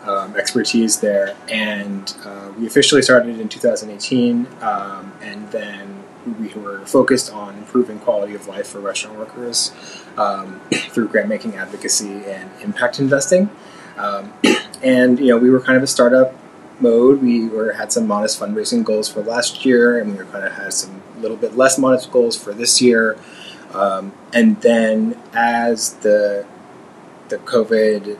[0.04, 1.36] um, expertise there.
[1.50, 6.04] And uh, we officially started in 2018, um, and then
[6.39, 9.71] we were focused on improving quality of life for restaurant workers
[10.17, 13.50] um, through grant making advocacy and impact investing.
[13.97, 14.34] Um,
[14.84, 16.36] and you know, we were kind of a startup
[16.80, 17.21] mode.
[17.21, 20.54] We were had some modest fundraising goals for last year, and we were kind of
[20.54, 23.17] had some little bit less modest goals for this year.
[23.73, 26.45] Um, and then as the
[27.30, 28.17] the COVID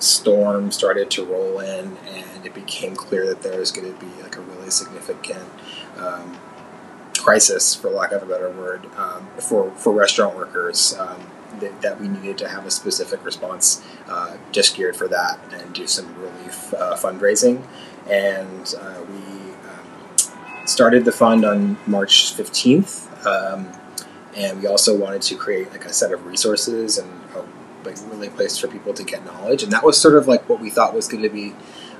[0.00, 4.22] storm started to roll in, and it became clear that there was going to be
[4.22, 5.48] like a really significant
[5.96, 6.36] um,
[7.18, 10.96] crisis, for lack of a better word, um, for for restaurant workers.
[10.98, 15.38] Um, that, that we needed to have a specific response uh, just geared for that
[15.52, 17.64] and do some relief uh, fundraising.
[18.10, 23.24] And uh, we um, started the fund on March 15th.
[24.36, 27.44] And we also wanted to create like a set of resources and a,
[27.86, 29.62] like really place for people to get knowledge.
[29.62, 31.54] And that was sort of like what we thought was going to be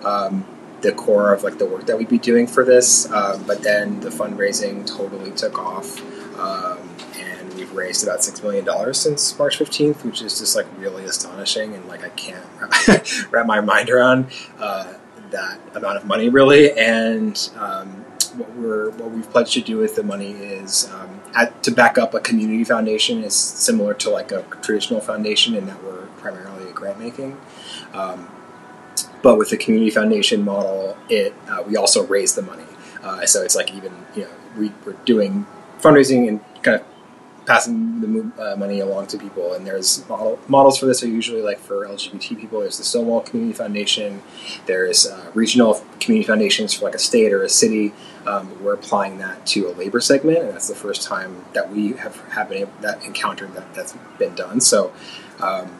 [0.04, 0.44] um,
[0.80, 3.10] the core of like the work that we'd be doing for this.
[3.10, 6.00] Um, but then the fundraising totally took off.
[6.38, 6.78] Um,
[7.18, 11.04] and we've raised about six million dollars since March fifteenth, which is just like really
[11.04, 12.44] astonishing, and like I can't
[13.32, 14.26] wrap my mind around
[14.58, 14.94] uh,
[15.30, 16.72] that amount of money, really.
[16.72, 18.04] And um,
[18.36, 21.98] what we're what we've pledged to do with the money is um, at, to back
[21.98, 26.72] up a community foundation is similar to like a traditional foundation in that we're primarily
[26.72, 27.40] grant making.
[27.92, 28.30] Um,
[29.22, 32.64] but with the community foundation model, it uh, we also raise the money.
[33.02, 35.46] Uh, so it's like even you know we, we're doing
[35.80, 36.86] fundraising and kind of
[37.46, 39.52] passing the uh, money along to people.
[39.52, 42.60] And there's model, models for this are usually like for LGBT people.
[42.60, 44.22] There's the Stonewall Community Foundation.
[44.66, 47.92] There's uh, regional community foundations for like a state or a city.
[48.26, 51.92] Um, we're applying that to a labor segment, and that's the first time that we
[51.92, 54.60] have have been that encountered that that's been done.
[54.60, 54.92] So
[55.40, 55.78] um,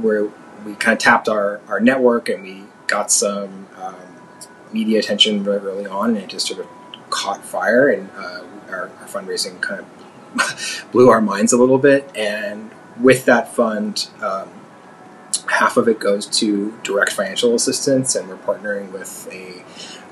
[0.00, 0.30] we're
[0.64, 3.94] we kind of tapped our, our network and we got some um,
[4.72, 6.66] media attention very early on, and it just sort of
[7.10, 12.10] caught fire, and uh, our, our fundraising kind of blew our minds a little bit.
[12.16, 14.50] And with that fund, um,
[15.48, 19.64] half of it goes to direct financial assistance, and we're partnering with a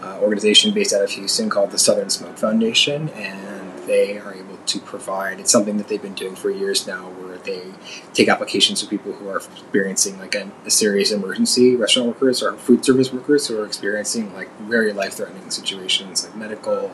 [0.05, 4.59] uh, organization based out of Houston called the Southern Smoke Foundation, and they are able
[4.73, 5.41] to provide.
[5.41, 7.63] It's something that they've been doing for years now, where they
[8.13, 12.53] take applications for people who are experiencing like a, a serious emergency, restaurant workers or
[12.67, 16.89] food service workers who are experiencing like very life-threatening situations, like medical,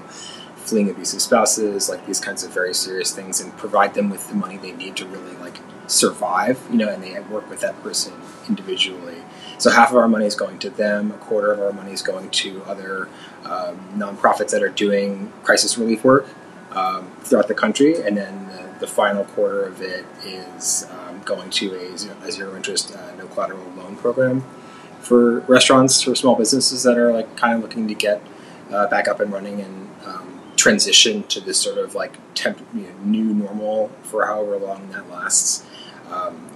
[0.57, 4.35] fleeing abusive spouses, like these kinds of very serious things, and provide them with the
[4.35, 6.57] money they need to really like survive.
[6.71, 8.13] You know, and they work with that person
[8.49, 9.23] individually.
[9.61, 11.11] So half of our money is going to them.
[11.11, 13.11] A quarter of our money is going to other
[13.45, 16.27] um, nonprofits that are doing crisis relief work
[16.71, 21.51] um, throughout the country, and then the, the final quarter of it is um, going
[21.51, 24.43] to a zero, a zero interest, uh, no collateral loan program
[25.01, 28.23] for restaurants or small businesses that are like kind of looking to get
[28.71, 32.83] uh, back up and running and um, transition to this sort of like temp, you
[32.83, 35.67] know, new normal for however long that lasts.
[36.11, 36.49] Um,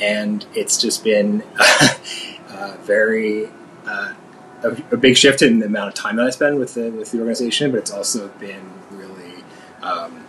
[0.00, 3.48] and it's just been uh, very
[3.86, 4.14] uh,
[4.62, 7.10] a, a big shift in the amount of time that I spend with the with
[7.10, 9.44] the organization, but it's also been really
[9.82, 10.24] um,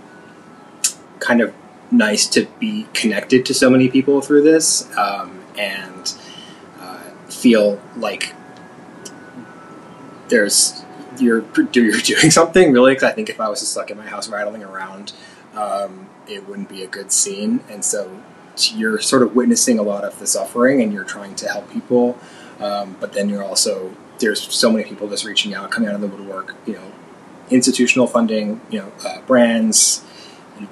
[1.19, 1.53] kind of
[1.91, 6.15] nice to be connected to so many people through this um, and
[6.79, 6.99] uh,
[7.29, 8.33] feel like
[10.29, 10.83] there's
[11.17, 12.93] you're you're doing something really.
[12.93, 15.13] Because I think if I was just stuck in my house rattling around,
[15.55, 17.61] um, it wouldn't be a good scene.
[17.69, 18.21] And so
[18.57, 22.17] you're sort of witnessing a lot of the suffering, and you're trying to help people.
[22.59, 26.01] Um, but then you're also there's so many people just reaching out, coming out of
[26.01, 26.55] the woodwork.
[26.65, 26.91] You know,
[27.49, 28.61] institutional funding.
[28.69, 30.03] You know, uh, brands,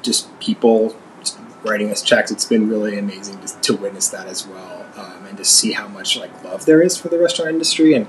[0.02, 2.32] just people just writing us checks.
[2.32, 5.88] It's been really amazing to, to witness that as well, um, and to see how
[5.88, 7.94] much like love there is for the restaurant industry.
[7.94, 8.08] And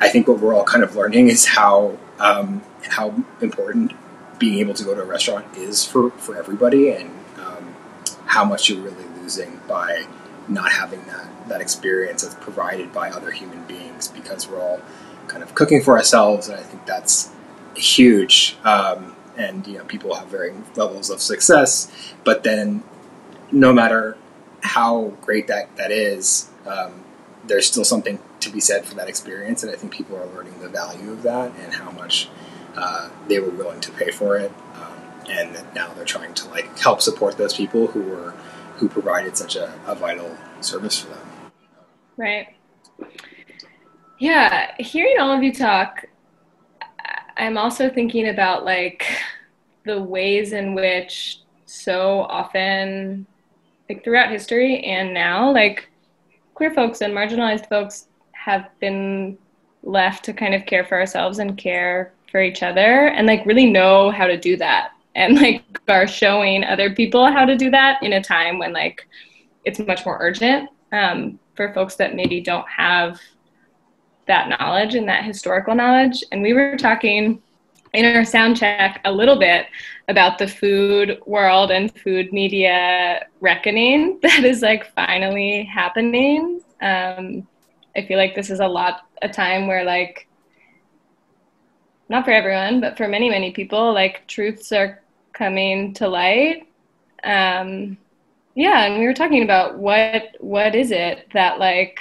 [0.00, 3.92] I think what we're all kind of learning is how um, how important
[4.38, 7.10] being able to go to a restaurant is for for everybody, and
[8.30, 10.06] how much you're really losing by
[10.46, 14.80] not having that that experience that's provided by other human beings because we're all
[15.26, 17.30] kind of cooking for ourselves, and I think that's
[17.74, 18.56] huge.
[18.62, 21.90] Um, and you know, people have varying levels of success,
[22.22, 22.84] but then
[23.50, 24.16] no matter
[24.62, 27.02] how great that that is, um,
[27.48, 30.60] there's still something to be said for that experience, and I think people are learning
[30.60, 32.28] the value of that and how much
[32.76, 34.89] uh, they were willing to pay for it, um,
[35.28, 38.34] and now they're trying to like help support those people who were
[38.76, 41.28] who provided such a, a vital service for them.
[42.16, 42.48] Right.
[44.18, 46.04] Yeah, hearing all of you talk,
[47.36, 49.06] I'm also thinking about like
[49.84, 53.26] the ways in which so often,
[53.88, 55.88] like throughout history and now, like
[56.54, 59.38] queer folks and marginalized folks have been
[59.82, 63.70] left to kind of care for ourselves and care for each other and like really
[63.70, 68.02] know how to do that and like are showing other people how to do that
[68.02, 69.06] in a time when like
[69.64, 73.20] it's much more urgent um, for folks that maybe don't have
[74.26, 76.22] that knowledge and that historical knowledge.
[76.32, 77.42] And we were talking
[77.92, 79.66] in our sound check a little bit
[80.08, 86.60] about the food world and food media reckoning that is like finally happening.
[86.80, 87.46] Um,
[87.96, 90.26] I feel like this is a lot a time where like
[92.08, 94.99] not for everyone, but for many many people, like truths are
[95.32, 96.68] coming to light.
[97.24, 97.96] Um,
[98.54, 102.00] yeah, and we were talking about what what is it that like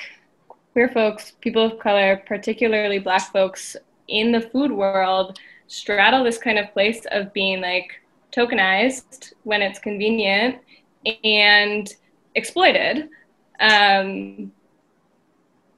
[0.73, 3.75] queer folks, people of color, particularly black folks
[4.07, 9.79] in the food world straddle this kind of place of being like tokenized when it's
[9.79, 10.57] convenient
[11.23, 11.95] and
[12.35, 13.09] exploited.
[13.59, 14.51] Um,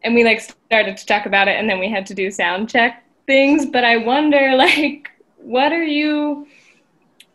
[0.03, 2.69] and we like started to talk about it and then we had to do sound
[2.69, 6.47] check things, but I wonder like what are you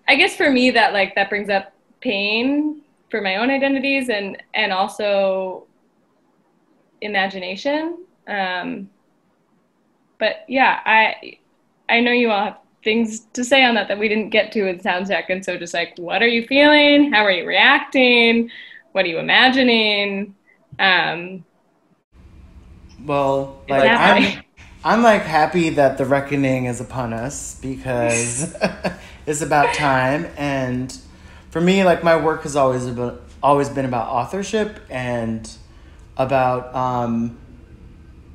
[0.09, 4.43] I guess for me that like that brings up pain for my own identities and
[4.55, 5.67] and also
[7.01, 8.05] imagination.
[8.27, 8.91] Um,
[10.19, 11.39] but yeah, I
[11.89, 14.67] I know you all have things to say on that that we didn't get to
[14.69, 17.13] in sound check, and so just like, what are you feeling?
[17.13, 18.51] How are you reacting?
[18.93, 20.35] What are you imagining?
[20.79, 21.45] Um,
[23.05, 24.43] Well, like Exactly.
[24.85, 28.57] I'm, I'm like happy that the reckoning is upon us because
[29.27, 30.29] it's about time.
[30.37, 30.97] And
[31.51, 35.51] for me, like my work has always about, always been about authorship and
[36.17, 37.37] about um,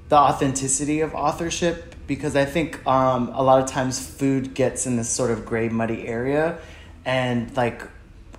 [0.09, 4.97] the authenticity of authorship because I think um, a lot of times food gets in
[4.97, 6.57] this sort of gray, muddy area,
[7.05, 7.83] and like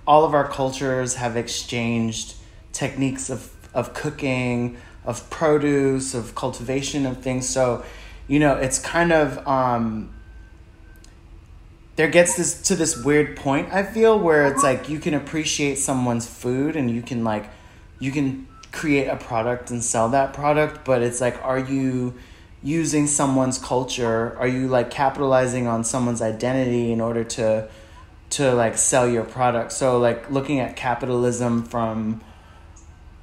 [0.05, 2.35] all of our cultures have exchanged
[2.71, 7.49] techniques of, of cooking, of produce, of cultivation of things.
[7.49, 7.83] So,
[8.27, 10.13] you know, it's kind of um,
[11.95, 14.73] there gets this to this weird point I feel where it's uh-huh.
[14.73, 17.49] like you can appreciate someone's food and you can like
[17.99, 22.15] you can create a product and sell that product, but it's like are you
[22.61, 24.35] using someone's culture?
[24.37, 27.69] Are you like capitalizing on someone's identity in order to
[28.31, 29.71] to like sell your product?
[29.71, 32.21] So like looking at capitalism from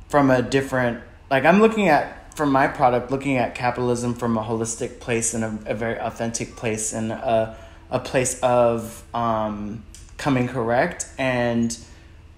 [0.08, 4.42] from a different like I'm looking at from my product looking at capitalism from a
[4.42, 7.56] holistic place and a, a very authentic place and a
[7.90, 9.82] a place of um,
[10.16, 11.06] coming correct.
[11.18, 11.76] And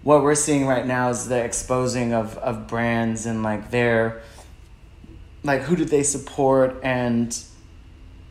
[0.03, 4.23] what we're seeing right now is the exposing of, of brands and like their
[5.45, 7.37] like who do they support and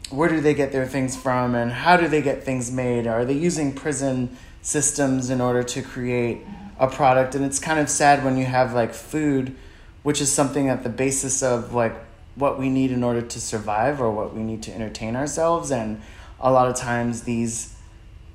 [0.10, 3.08] where do they get their things from and how do they get things made?
[3.08, 6.40] Are they using prison systems in order to create
[6.80, 7.36] a product?
[7.36, 9.56] And it's kind of sad when you have like food
[10.04, 11.94] which is something at the basis of like
[12.36, 15.72] what we need in order to survive or what we need to entertain ourselves.
[15.72, 16.02] And
[16.42, 17.76] a lot of times these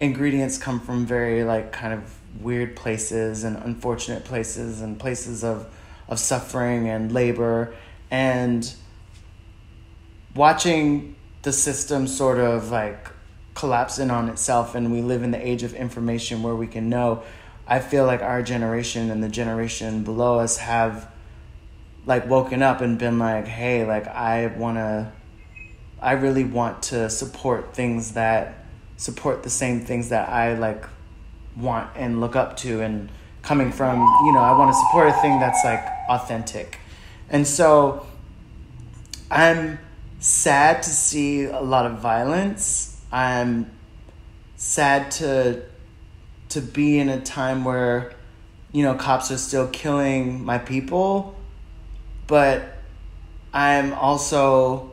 [0.01, 5.67] ingredients come from very like kind of weird places and unfortunate places and places of
[6.09, 7.75] of suffering and labor.
[8.11, 8.73] And
[10.37, 13.09] watching the system sort of like
[13.55, 16.91] collapse in on itself and we live in the age of information where we can
[16.91, 17.23] know
[17.67, 21.11] i feel like our generation and the generation below us have
[22.05, 25.11] like woken up and been like hey like i want to
[26.07, 28.65] i really want to support things that
[28.97, 30.87] support the same things that i like
[31.57, 33.11] want and look up to and
[33.43, 36.79] coming from you know i want to support a thing that's like authentic.
[37.29, 38.07] And so
[39.31, 39.79] i'm
[40.19, 43.01] sad to see a lot of violence.
[43.13, 43.71] I'm
[44.57, 45.63] sad to
[46.51, 48.15] to be in a time where
[48.73, 51.35] you know cops are still killing my people.
[52.27, 52.73] But
[53.53, 54.93] i'm also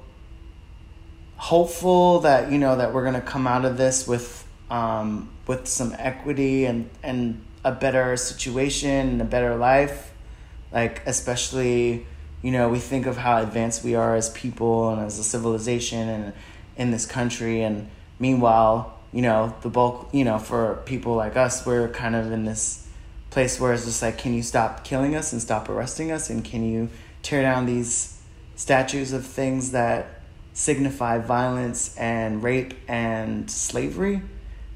[1.44, 5.68] hopeful that you know that we're going to come out of this with um, with
[5.68, 10.14] some equity and and a better situation and a better life.
[10.72, 12.06] Like especially
[12.42, 16.08] you know we think of how advanced we are as people and as a civilization
[16.08, 16.34] and
[16.78, 17.62] in this country.
[17.62, 17.90] And
[18.20, 22.46] meanwhile you know the bulk you know for people like us we're kind of in
[22.46, 22.88] this
[23.32, 26.30] place where it's just like can you stop killing us and stop arresting us?
[26.30, 26.90] And can you
[27.22, 28.22] tear down these
[28.56, 30.23] statues of things that
[30.54, 34.22] signify violence and rape and slavery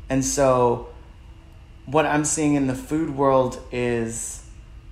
[0.10, 0.90] and so
[1.86, 4.44] what I'm seeing in the food world is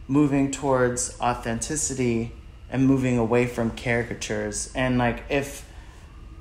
[0.07, 2.31] moving towards authenticity
[2.69, 4.71] and moving away from caricatures.
[4.75, 5.69] And like if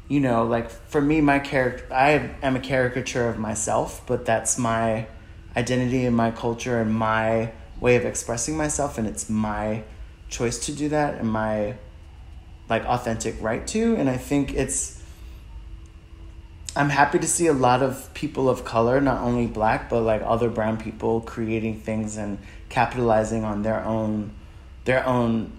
[0.08, 4.58] you know, like for me my character I am a caricature of myself, but that's
[4.58, 5.06] my
[5.56, 9.82] identity and my culture and my way of expressing myself and it's my
[10.28, 11.74] choice to do that and my
[12.68, 15.02] like authentic right to and I think it's
[16.76, 20.22] I'm happy to see a lot of people of color, not only black, but like
[20.24, 22.38] other brown people creating things and
[22.68, 24.32] capitalizing on their own
[24.84, 25.52] their own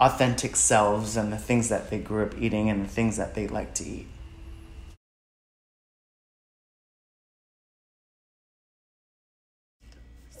[0.00, 3.46] authentic selves and the things that they grew up eating and the things that they
[3.46, 4.06] like to eat.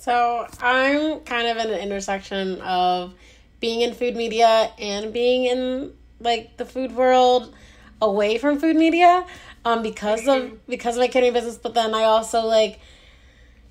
[0.00, 3.14] So I'm kind of in an intersection of
[3.60, 7.54] being in food media and being in like the food world
[8.00, 9.24] away from food media
[9.64, 12.80] um because of because of my catering business but then I also like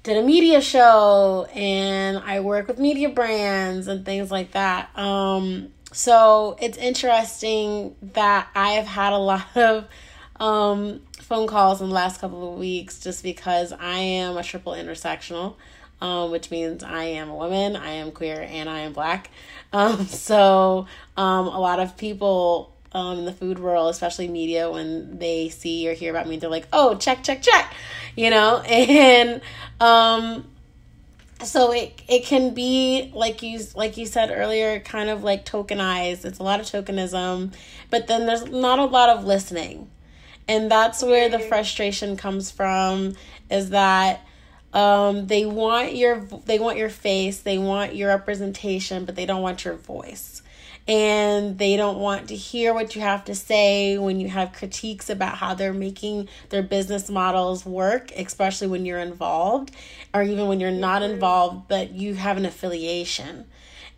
[0.03, 4.89] did a media show and I work with media brands and things like that.
[4.97, 9.87] Um so it's interesting that I have had a lot of
[10.39, 14.73] um phone calls in the last couple of weeks just because I am a triple
[14.73, 15.55] intersectional
[16.03, 19.29] um, which means I am a woman, I am queer, and I am black.
[19.73, 25.17] Um, so um, a lot of people um, in the food world, especially media, when
[25.17, 27.73] they see or hear about me, they're like, "Oh, check, check, check,"
[28.15, 29.41] you know, and
[29.81, 30.47] um,
[31.43, 36.23] so it it can be like you like you said earlier, kind of like tokenized.
[36.23, 37.53] It's a lot of tokenism,
[37.89, 39.89] but then there's not a lot of listening,
[40.47, 43.15] and that's where the frustration comes from.
[43.49, 44.21] Is that
[44.73, 49.41] um, they want your they want your face, they want your representation, but they don't
[49.41, 50.41] want your voice.
[50.85, 55.09] And they don't want to hear what you have to say when you have critiques
[55.09, 59.71] about how they're making their business models work, especially when you're involved,
[60.13, 63.45] or even when you're not involved, but you have an affiliation.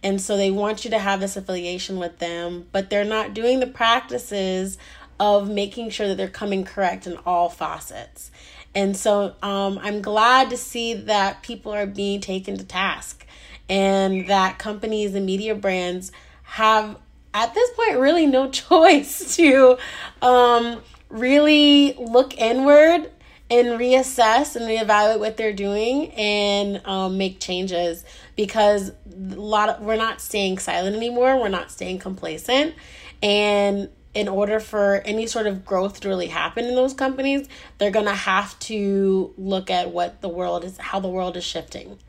[0.04, 3.60] And so they want you to have this affiliation with them, but they're not doing
[3.60, 4.78] the practices
[5.20, 8.30] of making sure that they're coming correct in all facets.
[8.76, 13.26] And so um, I'm glad to see that people are being taken to task
[13.70, 16.12] and that companies and media brands
[16.44, 16.98] have,
[17.34, 19.78] at this point, really no choice to
[20.22, 23.10] um, really look inward
[23.50, 28.04] and reassess and reevaluate what they're doing and um, make changes
[28.36, 31.40] because a lot of we're not staying silent anymore.
[31.40, 32.74] We're not staying complacent,
[33.22, 37.48] and in order for any sort of growth to really happen in those companies,
[37.78, 42.00] they're gonna have to look at what the world is, how the world is shifting,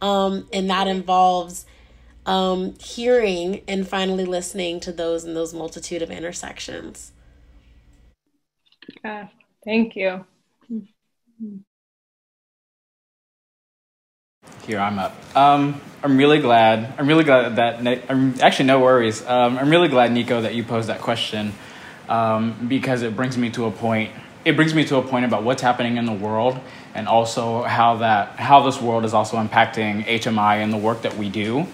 [0.00, 1.66] um, and that involves
[2.24, 7.12] um, hearing and finally listening to those in those multitude of intersections.
[9.04, 9.28] Ah,
[9.64, 10.24] thank you.
[14.66, 15.14] Here I'm up.
[15.36, 16.94] Um, I'm really glad.
[16.98, 18.10] I'm really glad that.
[18.10, 19.26] I'm actually no worries.
[19.26, 21.54] Um, I'm really glad, Nico, that you posed that question
[22.08, 24.12] um, because it brings me to a point.
[24.44, 26.58] It brings me to a point about what's happening in the world
[26.94, 31.16] and also how that how this world is also impacting HMI and the work that
[31.16, 31.66] we do.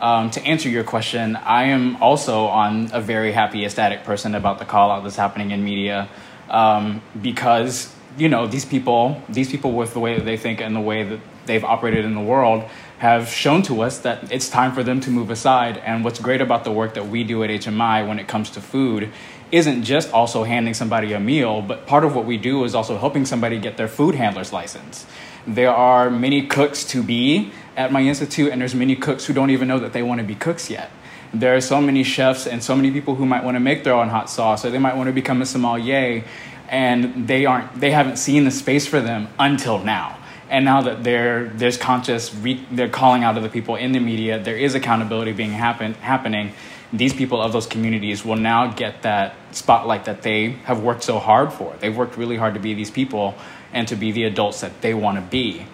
[0.00, 4.58] Um, to answer your question, I am also on a very happy, ecstatic person about
[4.60, 6.08] the call out that's happening in media
[6.48, 10.74] um, because you know these people, these people with the way that they think and
[10.74, 12.62] the way that they've operated in the world
[12.98, 15.78] have shown to us that it's time for them to move aside.
[15.78, 18.60] And what's great about the work that we do at HMI when it comes to
[18.60, 19.10] food
[19.50, 22.98] isn't just also handing somebody a meal, but part of what we do is also
[22.98, 25.06] helping somebody get their food handler's license.
[25.46, 29.50] There are many cooks to be at my institute, and there's many cooks who don't
[29.50, 30.90] even know that they want to be cooks yet.
[31.32, 33.94] There are so many chefs and so many people who might want to make their
[33.94, 36.24] own hot sauce, or they might want to become a sommelier,
[36.68, 37.80] and they aren't.
[37.80, 40.18] They haven't seen the space for them until now.
[40.50, 44.00] And now that there, there's conscious, re, they're calling out to the people in the
[44.00, 44.38] media.
[44.42, 46.52] There is accountability being happen, happening.
[46.92, 51.18] These people of those communities will now get that spotlight that they have worked so
[51.18, 51.74] hard for.
[51.80, 53.34] They've worked really hard to be these people
[53.74, 55.66] and to be the adults that they want to be.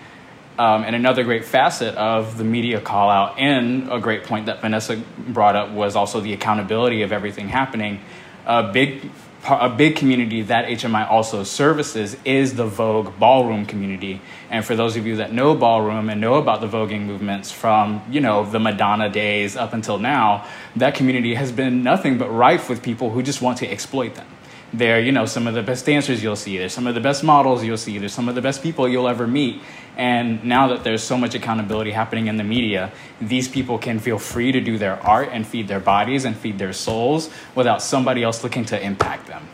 [0.58, 4.60] Um, and another great facet of the media call out, and a great point that
[4.60, 8.00] Vanessa brought up, was also the accountability of everything happening.
[8.46, 9.10] A big,
[9.47, 14.20] a big community that HMI also services is the Vogue ballroom community.
[14.51, 18.03] And for those of you that know ballroom and know about the voguing movements from
[18.11, 22.68] you know the Madonna days up until now, that community has been nothing but rife
[22.68, 24.26] with people who just want to exploit them
[24.78, 26.58] they're you know some of the best dancers you'll see.
[26.58, 27.98] There's some of the best models you'll see.
[27.98, 29.60] There's some of the best people you'll ever meet.
[29.96, 34.18] And now that there's so much accountability happening in the media these people can feel
[34.18, 38.22] free to do their art and feed their bodies and feed their souls without somebody
[38.24, 39.48] else looking to impact them.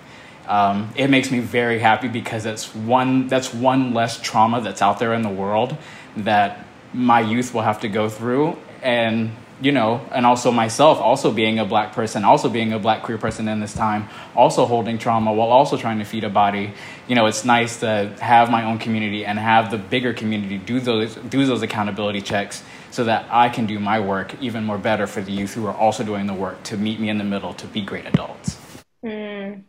[0.48, 4.98] Um, it makes me very happy because that's one that's one less trauma that's out
[4.98, 5.76] there in the world
[6.16, 8.56] that my youth will have to go through.
[8.82, 9.30] And
[9.61, 13.18] you know, and also myself, also being a black person, also being a black queer
[13.18, 16.72] person in this time, also holding trauma while also trying to feed a body.
[17.08, 20.80] You know, it's nice to have my own community and have the bigger community do
[20.80, 25.06] those do those accountability checks so that I can do my work even more better
[25.06, 27.54] for the youth who are also doing the work to meet me in the middle
[27.54, 28.58] to be great adults.
[29.04, 29.64] Mm.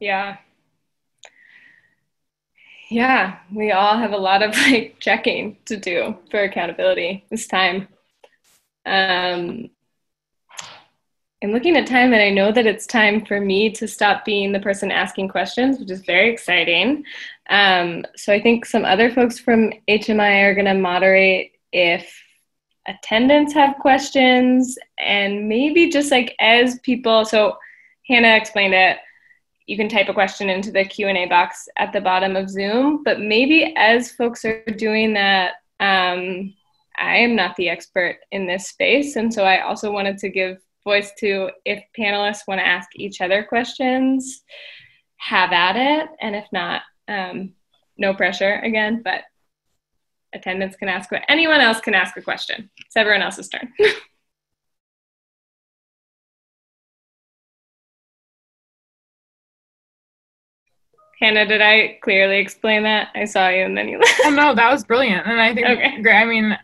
[0.00, 0.36] Yeah.
[2.88, 7.88] Yeah, we all have a lot of like checking to do for accountability this time.
[8.86, 9.70] Um,
[11.42, 14.52] I'm looking at time and I know that it's time for me to stop being
[14.52, 17.04] the person asking questions, which is very exciting.
[17.50, 22.10] Um, so I think some other folks from HMI are going to moderate if
[22.88, 27.56] attendants have questions and maybe just like as people so
[28.06, 28.98] hannah explained it
[29.66, 33.20] you can type a question into the q&a box at the bottom of zoom but
[33.20, 36.54] maybe as folks are doing that um,
[36.98, 40.58] i am not the expert in this space and so i also wanted to give
[40.84, 44.44] voice to if panelists want to ask each other questions
[45.16, 47.52] have at it and if not um,
[47.98, 49.22] no pressure again but
[50.32, 53.72] attendants can ask anyone else can ask a question it's everyone else's turn
[61.20, 64.20] hannah did i clearly explain that i saw you and then you left.
[64.24, 66.02] Oh no, that was brilliant, and I think Okay.
[66.02, 66.14] great.
[66.16, 66.56] I mean,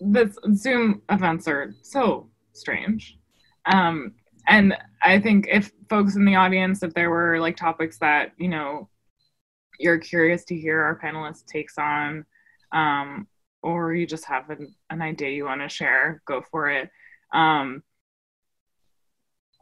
[0.00, 3.18] the Zoom events are so strange,
[3.66, 4.12] um,
[4.48, 8.48] and I think if folks in the audience, if there were like topics that you
[8.48, 8.88] know
[9.78, 12.24] you're curious to hear our panelists' takes on,
[12.72, 13.26] um,
[13.62, 16.88] or you just have an, an idea you want to share, go for it.
[17.32, 17.82] Um,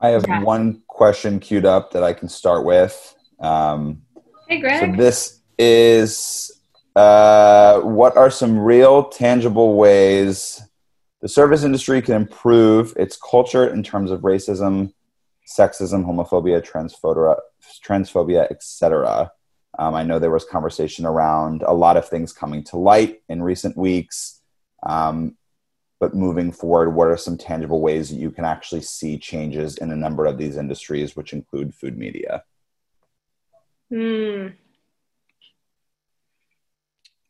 [0.00, 0.42] I have Yeah.
[0.42, 3.16] one question queued up that I can start with.
[3.40, 4.02] Um,
[4.48, 6.50] hey so greg this is
[6.96, 10.62] uh, what are some real tangible ways
[11.24, 14.92] the service industry can improve its culture in terms of racism,
[15.48, 16.62] sexism, homophobia,
[17.82, 19.32] transphobia, etc.
[19.78, 23.42] Um, I know there was conversation around a lot of things coming to light in
[23.42, 24.42] recent weeks.
[24.82, 25.38] Um,
[25.98, 29.90] but moving forward, what are some tangible ways that you can actually see changes in
[29.90, 32.44] a number of these industries, which include food media?
[33.88, 34.48] Hmm.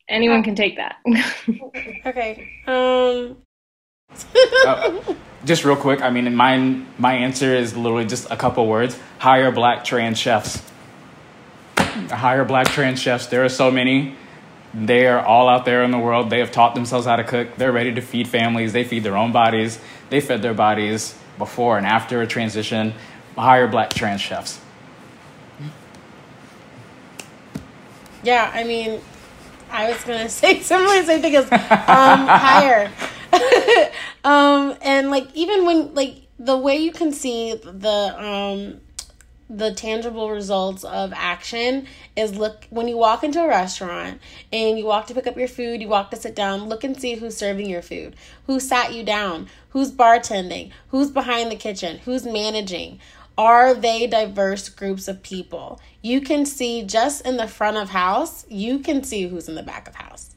[0.07, 0.97] Anyone can take that.
[2.05, 2.49] Okay.
[2.67, 3.37] Um.
[4.65, 8.97] Uh, just real quick, I mean, mine, my answer is literally just a couple words:
[9.17, 10.61] hire black trans chefs.
[11.77, 13.25] Hire black trans chefs.
[13.27, 14.15] There are so many.
[14.73, 16.29] They are all out there in the world.
[16.29, 17.55] They have taught themselves how to cook.
[17.55, 18.71] They're ready to feed families.
[18.73, 19.79] They feed their own bodies.
[20.09, 22.93] They fed their bodies before and after a transition.
[23.35, 24.59] Hire black trans chefs.
[28.23, 29.01] Yeah, I mean,
[29.71, 31.59] I was gonna say similar same thing as um,
[32.27, 32.91] hire.
[34.23, 38.81] um, and like even when like the way you can see the um
[39.49, 41.85] the tangible results of action
[42.15, 44.19] is look when you walk into a restaurant
[44.51, 46.99] and you walk to pick up your food, you walk to sit down, look and
[46.99, 48.15] see who's serving your food,
[48.47, 52.99] who sat you down, who's bartending, who's behind the kitchen, who's managing.
[53.37, 55.81] Are they diverse groups of people?
[56.01, 59.63] You can see just in the front of house, you can see who's in the
[59.63, 60.35] back of house.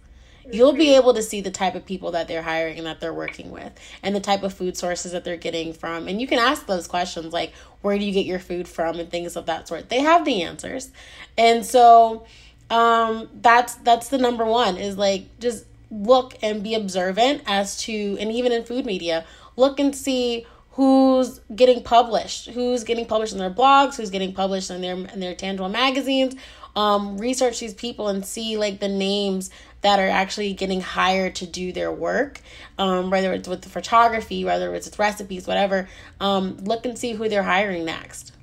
[0.50, 3.12] You'll be able to see the type of people that they're hiring and that they're
[3.12, 6.08] working with and the type of food sources that they're getting from.
[6.08, 9.10] And you can ask those questions like, where do you get your food from and
[9.10, 9.90] things of that sort.
[9.90, 10.90] They have the answers.
[11.36, 12.26] And so
[12.70, 18.16] um that's that's the number one is like just look and be observant as to
[18.20, 19.24] and even in food media,
[19.56, 20.46] look and see
[20.78, 25.18] who's getting published, who's getting published in their blogs, who's getting published in their in
[25.18, 26.36] their tangible magazines.
[26.76, 29.50] Um, research these people and see like the names
[29.80, 32.40] that are actually getting hired to do their work,
[32.78, 35.88] um, whether it's with the photography, whether it's with recipes, whatever.
[36.20, 38.34] Um, look and see who they're hiring next.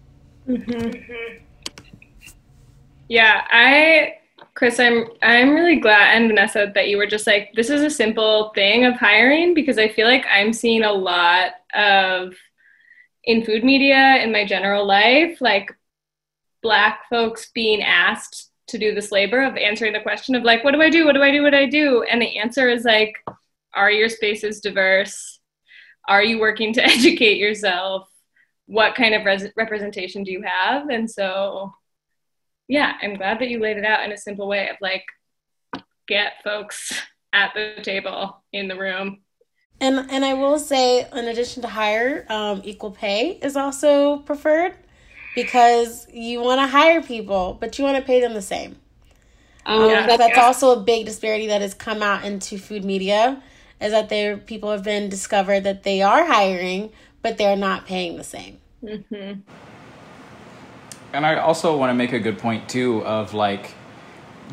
[3.08, 4.16] Yeah, I
[4.56, 7.90] Chris, I'm I'm really glad and Vanessa that you were just like this is a
[7.90, 12.34] simple thing of hiring because I feel like I'm seeing a lot of
[13.24, 15.72] in food media in my general life like
[16.62, 20.72] black folks being asked to do this labor of answering the question of like what
[20.74, 21.06] do I do?
[21.06, 21.44] What do I do?
[21.44, 22.04] What do I do?
[22.04, 23.16] And the answer is like
[23.74, 25.40] are your spaces diverse?
[26.08, 28.08] Are you working to educate yourself?
[28.68, 30.90] What kind of res- representation do you have?
[30.90, 31.74] And so
[32.68, 35.06] yeah, I'm glad that you laid it out in a simple way of like,
[36.08, 36.94] get folks
[37.34, 39.22] at the table in the room.
[39.82, 44.74] And and I will say, in addition to hire, um, equal pay is also preferred
[45.36, 48.78] because you want to hire people, but you want to pay them the same.
[49.66, 50.06] Um, yeah.
[50.08, 53.42] that- that's also a big disparity that has come out into food media,
[53.82, 58.16] is that there people have been discovered that they are hiring, but they're not paying
[58.16, 58.60] the same.
[58.84, 59.42] Mm-hmm.
[61.14, 63.74] And I also want to make a good point too of like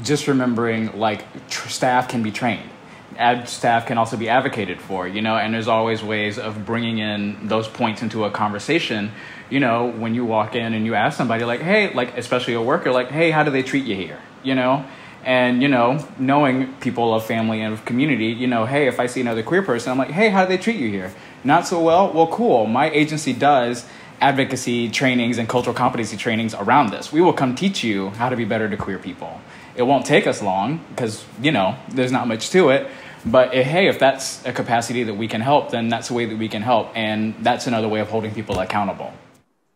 [0.03, 2.71] just remembering like tr- staff can be trained.
[3.19, 6.99] Ad staff can also be advocated for, you know, and there's always ways of bringing
[6.99, 9.13] in those points into a conversation.
[9.51, 12.63] You know, when you walk in and you ask somebody like, "Hey," like especially a
[12.63, 14.85] worker like, "Hey, how do they treat you here?" You know?
[15.25, 19.07] And you know, knowing people of family and of community, you know, hey, if I
[19.07, 21.13] see another queer person, I'm like, hey, how do they treat you here?
[21.45, 22.13] Not so well.
[22.13, 22.67] Well, cool.
[22.67, 23.87] My agency does
[24.21, 27.13] advocacy trainings and cultural competency trainings around this.
[27.13, 29.41] We will come teach you how to be better to queer people.
[29.75, 32.89] It won't take us long because, you know, there's not much to it.
[33.25, 36.25] But eh, hey, if that's a capacity that we can help, then that's a way
[36.27, 36.91] that we can help.
[36.95, 39.13] And that's another way of holding people accountable.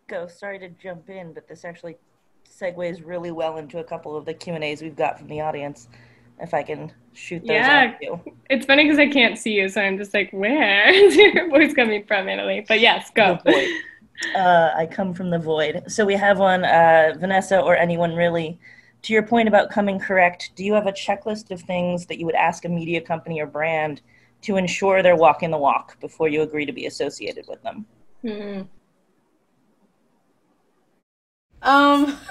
[0.09, 0.27] go.
[0.27, 1.97] Sorry to jump in, but this actually
[2.49, 5.41] segues really well into a couple of the Q and A's we've got from the
[5.41, 5.89] audience.
[6.41, 7.95] If I can shoot those Yeah.
[7.95, 8.21] at you.
[8.51, 11.73] It's funny because I can't see you, so I'm just like, where is your voice
[11.75, 12.65] coming from, Italy?
[12.67, 13.39] But yes, go.
[14.35, 15.83] Uh, I come from the void.
[15.89, 18.59] So we have one, uh, Vanessa or anyone really.
[19.03, 22.27] To your point about coming correct, do you have a checklist of things that you
[22.27, 24.03] would ask a media company or brand
[24.43, 27.87] to ensure they're walking the walk before you agree to be associated with them?
[28.23, 28.63] Hmm.
[31.63, 32.17] Um,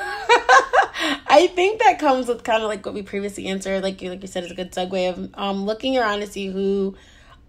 [1.28, 3.84] I think that comes with kind of like what we previously answered.
[3.84, 6.47] Like you, like you said, is a good segue of um looking around to see
[6.47, 6.95] who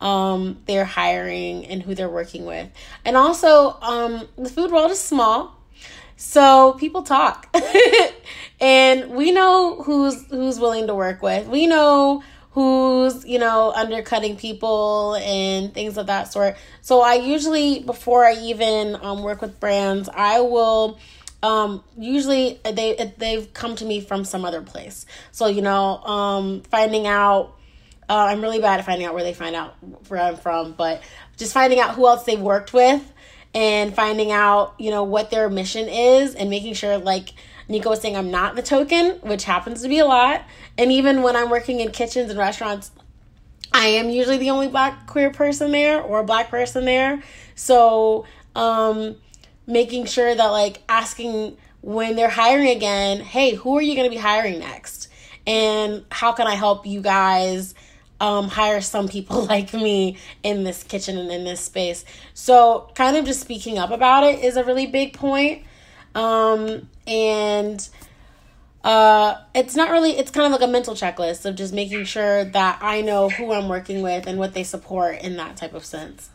[0.00, 2.68] um they're hiring and who they're working with,
[3.04, 5.55] and also um the food world is small,
[6.16, 7.54] so people talk,
[8.60, 11.46] and we know who's who's willing to work with.
[11.46, 16.56] We know who's you know undercutting people and things of that sort.
[16.80, 20.98] So I usually before I even um, work with brands, I will
[21.42, 26.62] um usually they they've come to me from some other place so you know um
[26.62, 27.54] finding out
[28.08, 29.74] uh, i'm really bad at finding out where they find out
[30.08, 31.02] where i'm from but
[31.36, 33.12] just finding out who else they've worked with
[33.56, 37.32] and finding out you know what their mission is and making sure like
[37.68, 40.44] nico was saying i'm not the token which happens to be a lot
[40.76, 42.92] and even when i'm working in kitchens and restaurants
[43.72, 47.22] I am usually the only black queer person there or a black person there.
[47.56, 49.16] So, um,
[49.66, 54.16] making sure that like asking when they're hiring again, hey, who are you going to
[54.16, 55.06] be hiring next?
[55.46, 57.74] and how can I help you guys
[58.20, 62.04] um, hire some people like me in this kitchen and in this space.
[62.34, 65.64] So, kind of just speaking up about it is a really big point.
[66.14, 67.88] Um, and
[68.82, 72.44] uh, it's not really, it's kind of like a mental checklist of just making sure
[72.44, 75.84] that I know who I'm working with and what they support in that type of
[75.84, 76.30] sense.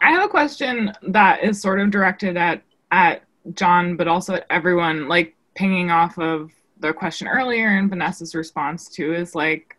[0.00, 3.22] I have a question that is sort of directed at at
[3.54, 5.08] John, but also at everyone.
[5.08, 6.50] Like pinging off of
[6.82, 9.76] the question earlier and Vanessa's response too is like,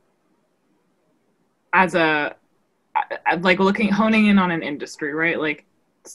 [1.74, 2.36] as a
[3.42, 5.40] like looking honing in on an industry, right?
[5.40, 5.66] Like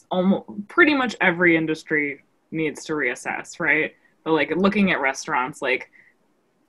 [0.09, 3.93] almost pretty much every industry needs to reassess, right?
[4.23, 5.91] But like looking at restaurants, like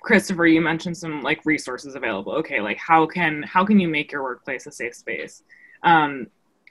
[0.00, 2.32] Christopher, you mentioned some like resources available.
[2.34, 5.42] Okay, like how can how can you make your workplace a safe space?
[5.82, 6.26] Um,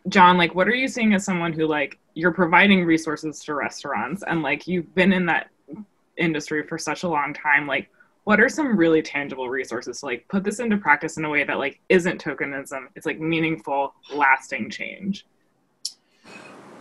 [0.08, 4.24] John, like what are you seeing as someone who like you're providing resources to restaurants
[4.28, 5.50] and like you've been in that
[6.20, 7.90] industry for such a long time, like
[8.24, 11.44] what are some really tangible resources to like put this into practice in a way
[11.44, 15.26] that like isn't tokenism, it's like meaningful, lasting change?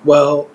[0.04, 0.50] Well,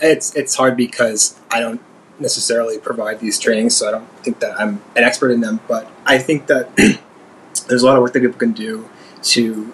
[0.00, 1.80] it's it's hard because I don't
[2.18, 5.60] necessarily provide these trainings, so I don't think that I'm an expert in them.
[5.66, 6.74] But I think that
[7.68, 8.88] there's a lot of work that people can do
[9.22, 9.72] to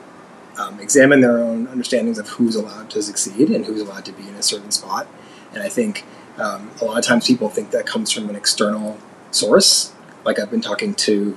[0.59, 4.29] um, examine their own understandings of who's allowed to succeed and who's allowed to be
[4.29, 5.09] in a certain spot.
[5.53, 6.05] And I think
[6.41, 8.99] um, a lot of times people think that comes from an external
[9.31, 9.93] source.
[10.25, 11.37] Like I've been talking to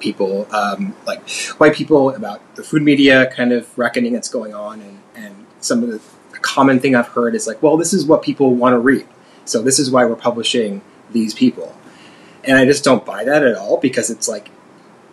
[0.00, 1.28] people, um, like
[1.58, 5.82] white people, about the food media kind of reckoning that's going on, and, and some
[5.82, 6.00] of the
[6.40, 9.06] common thing I've heard is like, well, this is what people want to read,
[9.44, 11.74] so this is why we're publishing these people,
[12.44, 14.50] and I just don't buy that at all because it's like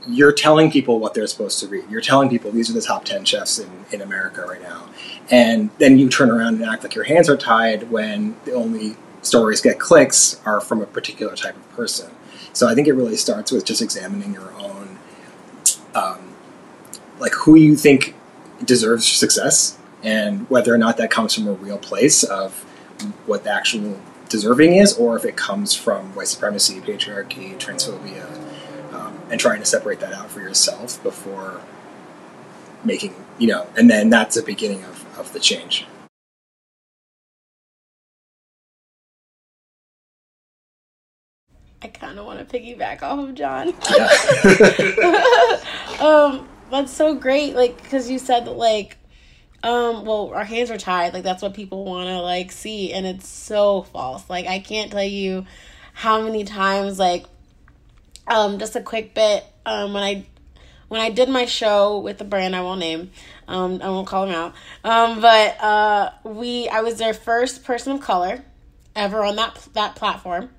[0.08, 1.90] you're telling people what they're supposed to read.
[1.90, 4.90] You're telling people these are the top 10 chefs in, in America right now.
[5.30, 8.96] And then you turn around and act like your hands are tied when the only
[9.22, 12.12] stories get clicks are from a particular type of person.
[12.54, 14.98] So I think it really starts with just examining your own,
[15.94, 16.34] um,
[17.20, 18.16] like who you think
[18.66, 22.64] deserves success and whether or not that comes from a real place of
[23.26, 24.00] what the actual
[24.30, 28.26] deserving is or if it comes from white supremacy, patriarchy, transphobia,
[29.32, 31.62] and trying to separate that out for yourself before
[32.84, 35.86] making, you know, and then that's the beginning of, of the change.
[41.82, 43.74] I kind of want to piggyback off of John.
[43.90, 45.60] Yeah.
[46.00, 47.56] um, that's so great.
[47.56, 48.98] Like, because you said that, like,
[49.64, 51.14] um, well, our hands are tied.
[51.14, 54.30] Like, that's what people want to like see, and it's so false.
[54.30, 55.46] Like, I can't tell you
[55.94, 57.26] how many times, like,
[58.32, 59.44] um, just a quick bit.
[59.66, 60.26] Um, when I
[60.88, 63.12] when I did my show with the brand I won't name,
[63.48, 64.54] um, I won't call them out.
[64.84, 68.44] Um, but uh, we I was their first person of color
[68.96, 70.50] ever on that that platform,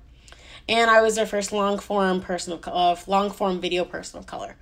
[0.69, 4.27] and I was their first long form person of uh, long form video person of
[4.27, 4.55] color.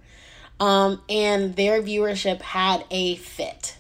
[0.60, 3.78] Um, and their viewership had a fit.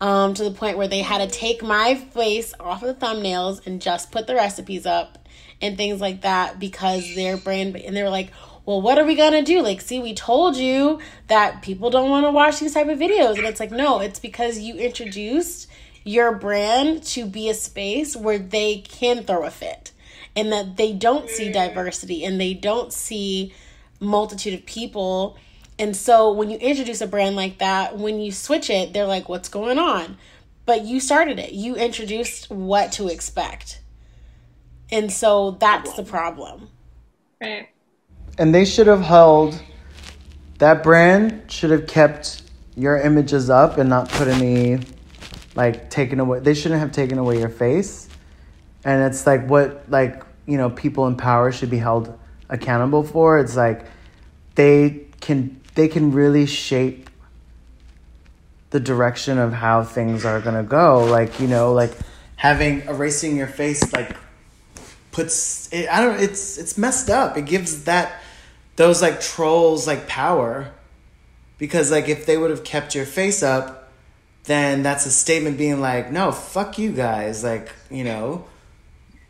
[0.00, 3.64] Um, to the point where they had to take my face off of the thumbnails
[3.66, 5.21] and just put the recipes up
[5.62, 8.30] and things like that because their brand and they were like
[8.66, 9.62] well what are we gonna do?
[9.62, 10.98] Like see we told you
[11.28, 14.18] that people don't want to watch these type of videos and it's like no it's
[14.18, 15.68] because you introduced
[16.04, 19.92] your brand to be a space where they can throw a fit
[20.34, 21.52] and that they don't see mm.
[21.52, 23.54] diversity and they don't see
[24.00, 25.36] multitude of people.
[25.78, 29.28] And so when you introduce a brand like that when you switch it they're like
[29.28, 30.16] what's going on?
[30.64, 31.52] But you started it.
[31.52, 33.81] You introduced what to expect
[34.92, 36.68] and so that's the problem.
[37.40, 37.68] Right.
[38.38, 39.60] and they should have held
[40.58, 42.42] that brand should have kept
[42.76, 44.78] your images up and not put any
[45.56, 48.08] like taken away they shouldn't have taken away your face.
[48.84, 52.16] And it's like what like you know people in power should be held
[52.48, 53.38] accountable for.
[53.40, 53.86] It's like
[54.54, 57.10] they can they can really shape
[58.70, 61.04] the direction of how things are going to go.
[61.04, 61.96] Like you know like
[62.36, 64.16] having erasing your face like
[65.12, 67.36] puts it, I don't it's it's messed up.
[67.36, 68.20] It gives that
[68.76, 70.72] those like trolls like power.
[71.58, 73.78] Because like if they would have kept your face up
[74.44, 78.44] then that's a statement being like no fuck you guys like you know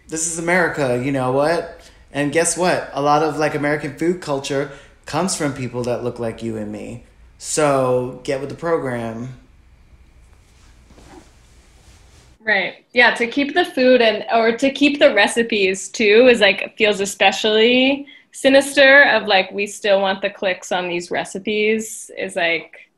[0.09, 1.91] this is America you know what?
[2.12, 2.91] And guess what?
[2.93, 4.70] A lot of like American food culture
[5.07, 7.05] comes from people that look like you and me.
[7.39, 9.39] So get with the program
[12.45, 12.86] Right.
[12.93, 16.99] Yeah, to keep the food and or to keep the recipes too is like feels
[17.01, 22.90] especially sinister of like we still want the clicks on these recipes is like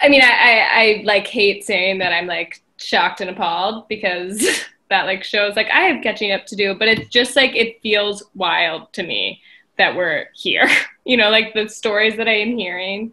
[0.00, 4.64] I mean I, I, I like hate saying that I'm like shocked and appalled because
[4.88, 7.82] that like shows like I have catching up to do, but it's just like it
[7.82, 9.42] feels wild to me
[9.76, 10.68] that we're here.
[11.04, 13.12] you know, like the stories that I am hearing,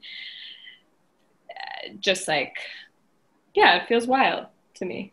[1.49, 2.55] uh, just like,
[3.53, 5.11] yeah, it feels wild to me.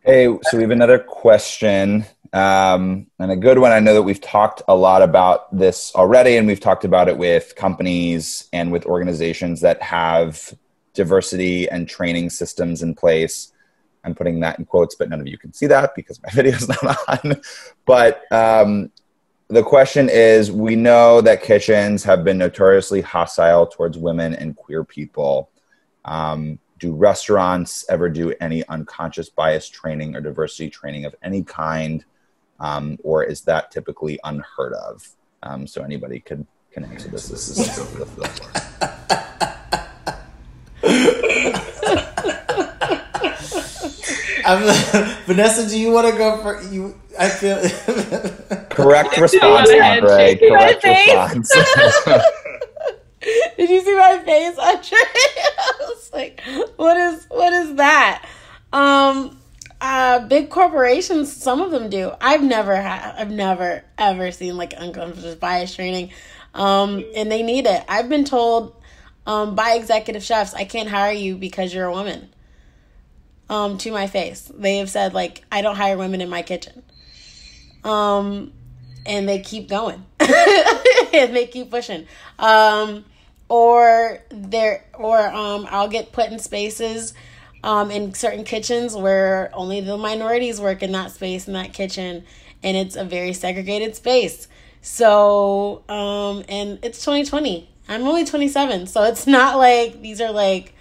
[0.00, 3.72] Hey, so we have another question, um, and a good one.
[3.72, 7.18] I know that we've talked a lot about this already, and we've talked about it
[7.18, 10.54] with companies and with organizations that have
[10.94, 13.52] diversity and training systems in place.
[14.04, 16.54] I'm putting that in quotes, but none of you can see that because my video
[16.54, 17.40] is not on.
[17.84, 18.92] But um,
[19.48, 24.84] the question is we know that kitchens have been notoriously hostile towards women and queer
[24.84, 25.50] people.
[26.04, 32.04] Um, do restaurants ever do any unconscious bias training or diversity training of any kind?
[32.60, 35.06] Um, or is that typically unheard of?
[35.42, 37.28] Um, so anybody can, can answer this.
[37.28, 38.26] This is the floor.
[44.46, 44.62] I'm,
[45.24, 46.94] Vanessa, do you want to go for you?
[47.18, 47.56] I feel
[48.70, 50.36] Correct response, ahead, Andre.
[50.36, 51.52] Correct response.
[53.56, 54.98] Did you see my face, Andre?
[55.58, 56.40] I was like,
[56.76, 58.24] what is what is that?
[58.72, 59.38] Um
[59.80, 62.12] uh big corporations, some of them do.
[62.20, 66.10] I've never had I've never ever seen like unconscious bias training.
[66.54, 67.84] Um and they need it.
[67.88, 68.74] I've been told
[69.26, 72.28] um by executive chefs, I can't hire you because you're a woman.
[73.48, 74.50] Um to my face.
[74.54, 76.84] They have said like I don't hire women in my kitchen.
[77.82, 78.52] Um
[79.04, 82.06] and they keep going and they keep pushing
[82.38, 83.04] um
[83.48, 87.14] or there or um i'll get put in spaces
[87.62, 92.24] um in certain kitchens where only the minorities work in that space in that kitchen
[92.62, 94.48] and it's a very segregated space
[94.82, 100.74] so um and it's 2020 i'm only 27 so it's not like these are like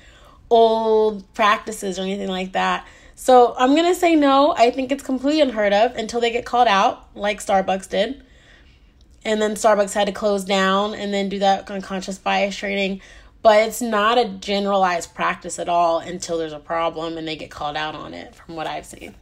[0.49, 2.87] old practices or anything like that.
[3.15, 4.53] So I'm gonna say no.
[4.57, 8.23] I think it's completely unheard of until they get called out, like Starbucks did.
[9.25, 13.01] And then Starbucks had to close down and then do that unconscious bias training.
[13.41, 17.51] But it's not a generalized practice at all until there's a problem and they get
[17.51, 19.15] called out on it, from what I've seen.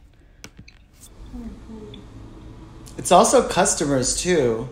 [2.96, 4.68] It's also customers too.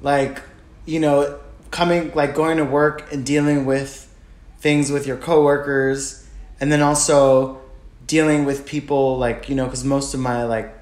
[0.00, 0.42] Like,
[0.86, 1.38] you know,
[1.70, 4.12] coming like going to work and dealing with
[4.58, 6.26] things with your coworkers
[6.60, 7.60] and then also
[8.06, 10.74] dealing with people like, you know, cuz most of my like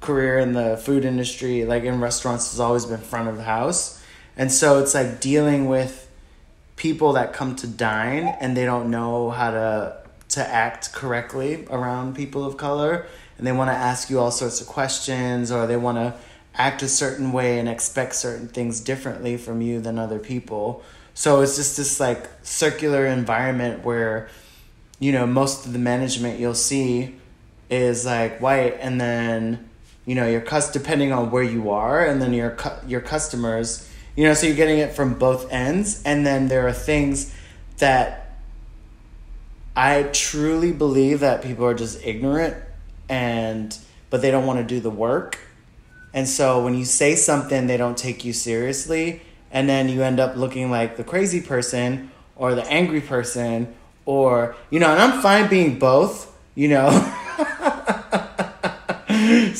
[0.00, 4.02] career in the food industry, like in restaurants has always been front of the house.
[4.36, 6.08] And so it's like dealing with
[6.76, 9.96] people that come to dine and they don't know how to
[10.30, 13.04] to act correctly around people of color
[13.36, 16.14] and they want to ask you all sorts of questions or they want to
[16.54, 20.82] act a certain way and expect certain things differently from you than other people
[21.12, 24.28] so it's just this like circular environment where
[24.98, 27.14] you know most of the management you'll see
[27.68, 29.69] is like white and then
[30.10, 33.88] you know your cus depending on where you are and then your cu- your customers
[34.16, 37.32] you know so you're getting it from both ends and then there are things
[37.78, 38.20] that
[39.76, 42.56] I truly believe that people are just ignorant
[43.08, 43.78] and
[44.10, 45.38] but they don't want to do the work.
[46.12, 50.18] And so when you say something they don't take you seriously and then you end
[50.18, 53.72] up looking like the crazy person or the angry person
[54.06, 56.90] or you know, and I'm fine being both, you know.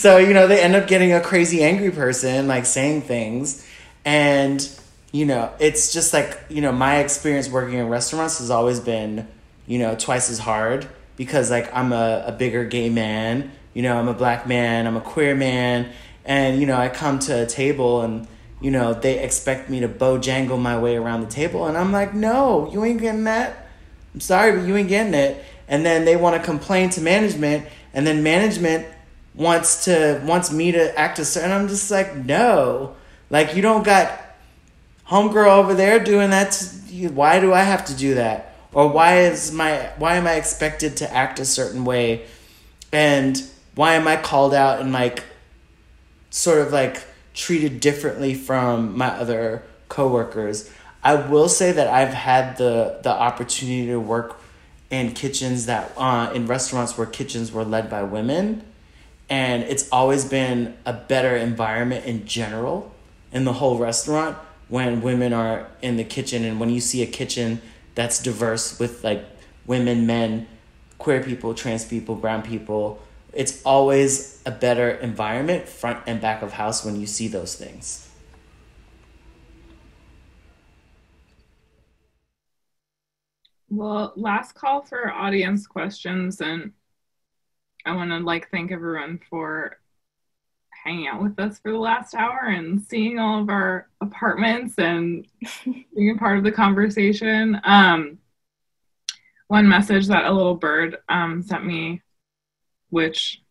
[0.00, 3.66] so, you know, they end up getting a crazy angry person like saying things
[4.04, 4.66] and
[5.12, 9.26] you know, it's just like, you know, my experience working in restaurants has always been
[9.66, 13.96] you know, twice as hard because like I'm a, a bigger gay man, you know,
[13.96, 15.92] I'm a black man, I'm a queer man,
[16.24, 18.26] and you know, I come to a table and
[18.60, 22.14] you know, they expect me to bojangle my way around the table and I'm like,
[22.14, 23.68] "No, you ain't getting that.
[24.12, 27.66] I'm sorry, but you ain't getting it." And then they want to complain to management
[27.94, 28.86] and then management
[29.34, 32.96] wants to wants me to act a certain I'm just like, "No."
[33.30, 34.20] Like you don't got
[35.06, 37.08] homegirl over there doing that to.
[37.08, 38.50] Why do I have to do that?
[38.72, 42.24] or why is my why am i expected to act a certain way
[42.92, 43.42] and
[43.74, 45.24] why am i called out and like
[46.30, 47.02] sort of like
[47.34, 50.70] treated differently from my other coworkers
[51.02, 54.36] i will say that i've had the the opportunity to work
[54.90, 58.64] in kitchens that uh, in restaurants where kitchens were led by women
[59.30, 62.92] and it's always been a better environment in general
[63.32, 64.36] in the whole restaurant
[64.68, 67.60] when women are in the kitchen and when you see a kitchen
[67.94, 69.24] that's diverse with like
[69.66, 70.48] women, men,
[70.98, 73.00] queer people, trans people, brown people.
[73.32, 78.08] It's always a better environment, front and back of house, when you see those things.
[83.68, 86.72] Well, last call for audience questions, and
[87.84, 89.78] I want to like thank everyone for
[90.84, 95.26] hanging out with us for the last hour and seeing all of our apartments and
[95.64, 97.60] being a part of the conversation.
[97.64, 98.18] Um,
[99.48, 102.02] one message that a little bird um, sent me,
[102.90, 103.42] which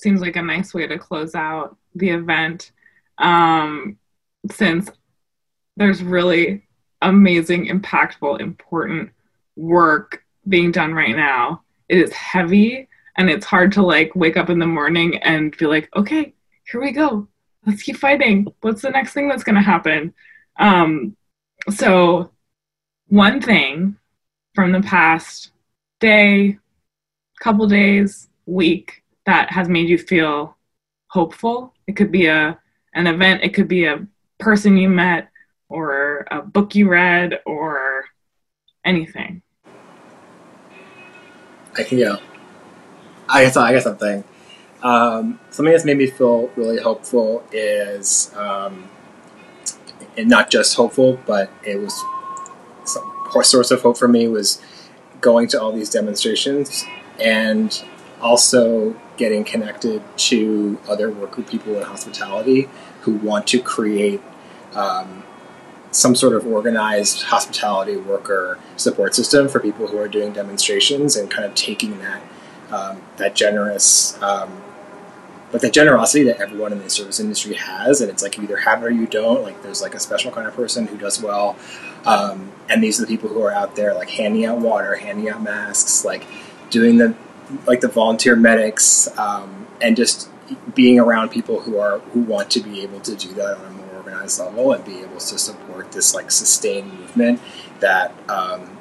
[0.00, 2.72] seems like a nice way to close out the event,
[3.18, 3.98] um,
[4.50, 4.90] since
[5.76, 6.66] there's really
[7.02, 9.10] amazing, impactful, important
[9.56, 11.62] work being done right now.
[11.88, 15.66] It is heavy and it's hard to like wake up in the morning and be
[15.66, 16.34] like, okay,
[16.70, 17.28] here we go.
[17.66, 18.46] Let's keep fighting.
[18.60, 20.14] What's the next thing that's going to happen?
[20.58, 21.16] Um,
[21.68, 22.30] so,
[23.08, 23.96] one thing
[24.54, 25.50] from the past
[25.98, 26.58] day,
[27.40, 30.56] couple days, week that has made you feel
[31.08, 31.74] hopeful.
[31.86, 32.58] It could be a
[32.94, 34.06] an event, it could be a
[34.38, 35.28] person you met
[35.68, 38.04] or a book you read or
[38.84, 39.42] anything.
[41.76, 42.18] I can go.
[43.30, 44.24] I guess I got something.
[44.82, 48.88] Um, something that's made me feel really hopeful is, um,
[50.16, 51.94] and not just hopeful, but it was
[52.84, 53.04] some
[53.42, 54.60] source of hope for me was
[55.20, 56.84] going to all these demonstrations
[57.20, 57.84] and
[58.20, 62.68] also getting connected to other worker people in hospitality
[63.02, 64.20] who want to create
[64.74, 65.22] um,
[65.90, 71.30] some sort of organized hospitality worker support system for people who are doing demonstrations and
[71.30, 72.22] kind of taking that
[72.70, 74.62] um, that generous um,
[75.52, 78.58] but that generosity that everyone in the service industry has and it's like you either
[78.58, 81.22] have it or you don't like there's like a special kind of person who does
[81.22, 81.56] well
[82.04, 85.28] um, and these are the people who are out there like handing out water handing
[85.28, 86.26] out masks like
[86.70, 87.14] doing the
[87.66, 90.28] like the volunteer medics um, and just
[90.74, 93.70] being around people who are who want to be able to do that on a
[93.70, 97.40] more organized level and be able to support this like sustained movement
[97.80, 98.78] that um,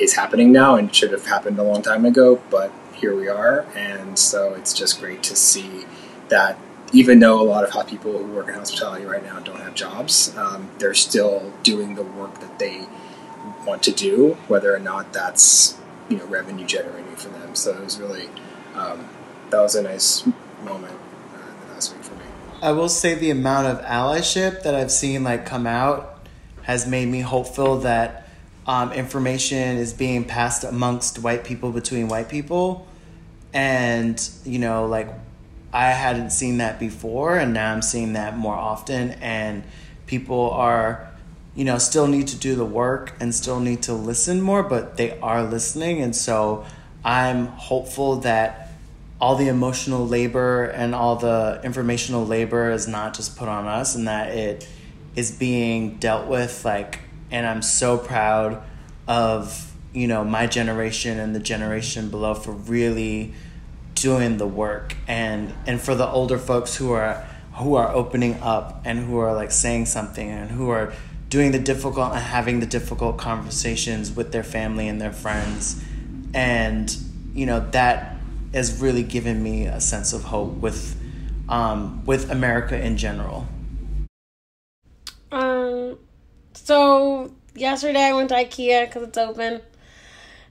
[0.00, 3.66] is happening now and should have happened a long time ago but here we are.
[3.74, 5.86] And so it's just great to see
[6.28, 6.58] that
[6.92, 9.74] even though a lot of hot people who work in hospitality right now don't have
[9.74, 12.86] jobs um, they're still doing the work that they
[13.66, 15.78] want to do whether or not that's
[16.08, 17.54] you know revenue generating for them.
[17.54, 18.28] So it was really
[18.74, 19.08] um,
[19.50, 20.26] that was a nice
[20.62, 20.98] moment
[21.34, 22.24] uh, last week for me.
[22.60, 26.18] I will say the amount of allyship that I've seen like come out
[26.62, 28.28] has made me hopeful that
[28.70, 32.86] um, information is being passed amongst white people between white people,
[33.52, 35.08] and you know like
[35.72, 39.64] I hadn't seen that before, and now I'm seeing that more often, and
[40.06, 41.10] people are
[41.56, 44.96] you know still need to do the work and still need to listen more, but
[44.96, 46.64] they are listening, and so
[47.04, 48.70] I'm hopeful that
[49.20, 53.96] all the emotional labor and all the informational labor is not just put on us
[53.96, 54.68] and that it
[55.16, 57.00] is being dealt with like
[57.30, 58.62] and i'm so proud
[59.08, 63.32] of you know my generation and the generation below for really
[63.94, 68.80] doing the work and and for the older folks who are who are opening up
[68.84, 70.92] and who are like saying something and who are
[71.28, 75.84] doing the difficult and having the difficult conversations with their family and their friends
[76.32, 76.96] and
[77.34, 78.16] you know that
[78.52, 80.96] has really given me a sense of hope with
[81.48, 83.46] um, with America in general.
[85.32, 85.98] Um,
[86.70, 89.60] so yesterday I went to IKEA because it's open,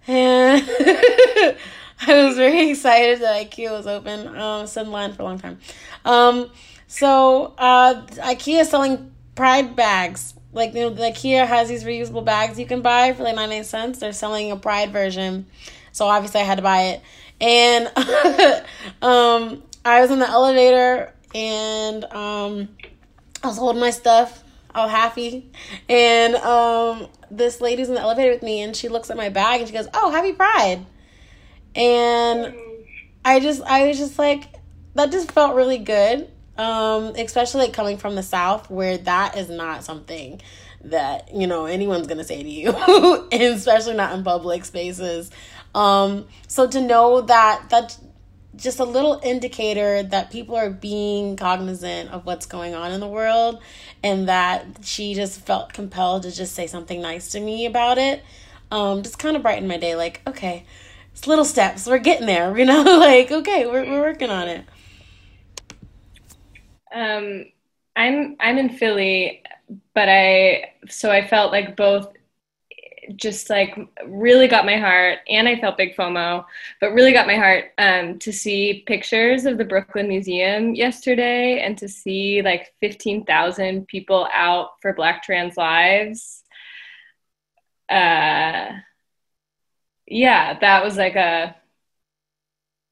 [0.05, 0.61] and
[2.01, 4.27] I was very excited that IKEA was open.
[4.35, 5.59] Um, stood in line for a long time.
[6.03, 6.51] Um,
[6.87, 10.33] so uh, IKEA selling Pride bags.
[10.51, 13.55] Like you know, the IKEA has these reusable bags you can buy for like ninety
[13.55, 13.99] nine cents.
[13.99, 15.45] They're selling a Pride version,
[15.93, 17.01] so obviously I had to buy it.
[17.39, 17.87] And
[19.01, 22.67] um, I was in the elevator and um,
[23.41, 24.43] I was holding my stuff.
[24.75, 25.51] Was happy.
[25.87, 29.61] And um, this lady's in the elevator with me and she looks at my bag
[29.61, 30.85] and she goes, Oh, happy pride.
[31.75, 32.53] And
[33.23, 34.47] I just, I was just like,
[34.95, 36.29] that just felt really good.
[36.57, 40.41] Um, especially like coming from the South where that is not something
[40.83, 45.31] that, you know, anyone's to say to you, especially not in public spaces.
[45.73, 47.99] Um, so to know that that's
[48.61, 53.07] just a little indicator that people are being cognizant of what's going on in the
[53.07, 53.61] world
[54.03, 58.23] and that she just felt compelled to just say something nice to me about it.
[58.71, 59.95] Um, just kind of brightened my day.
[59.95, 60.65] Like, okay,
[61.11, 61.87] it's little steps.
[61.87, 62.83] We're getting there, you know?
[62.83, 64.65] like, okay, we're, we're working on it.
[66.91, 67.45] Um,
[67.95, 69.43] I'm I'm in Philly,
[69.93, 72.11] but I so I felt like both
[73.15, 76.45] just like really got my heart and I felt big FOMO,
[76.79, 81.77] but really got my heart um, to see pictures of the Brooklyn Museum yesterday and
[81.77, 86.43] to see like 15,000 people out for Black Trans Lives.
[87.89, 88.71] Uh,
[90.05, 91.55] yeah, that was like a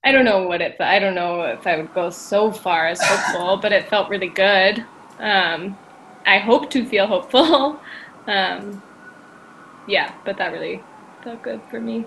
[0.04, 0.80] I don't know what it.
[0.80, 4.30] I don't know if I would go so far as hopeful, but it felt really
[4.30, 4.86] good.
[5.20, 5.78] Um,
[6.26, 7.80] I hope to feel hopeful.
[8.30, 8.84] Um,
[9.88, 10.84] yeah, but that really
[11.24, 12.06] felt good for me.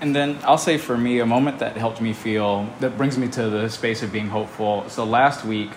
[0.00, 3.28] And then I'll say for me, a moment that helped me feel, that brings me
[3.28, 4.88] to the space of being hopeful.
[4.88, 5.70] So last week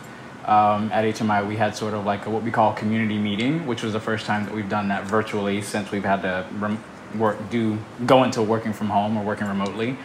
[0.46, 3.84] um, at HMI, we had sort of like a, what we call community meeting, which
[3.84, 6.84] was the first time that we've done that virtually since we've had to rem-
[7.16, 7.78] work, do,
[8.08, 9.96] go into working from home or working remotely.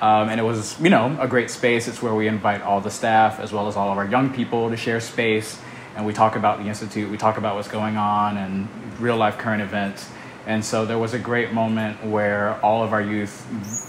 [0.00, 1.86] Um, and it was, you know, a great space.
[1.86, 4.70] It's where we invite all the staff as well as all of our young people
[4.70, 5.60] to share space.
[5.98, 8.68] And we talk about the Institute, we talk about what's going on and
[9.00, 10.08] real life current events.
[10.46, 13.32] And so there was a great moment where all of our youth,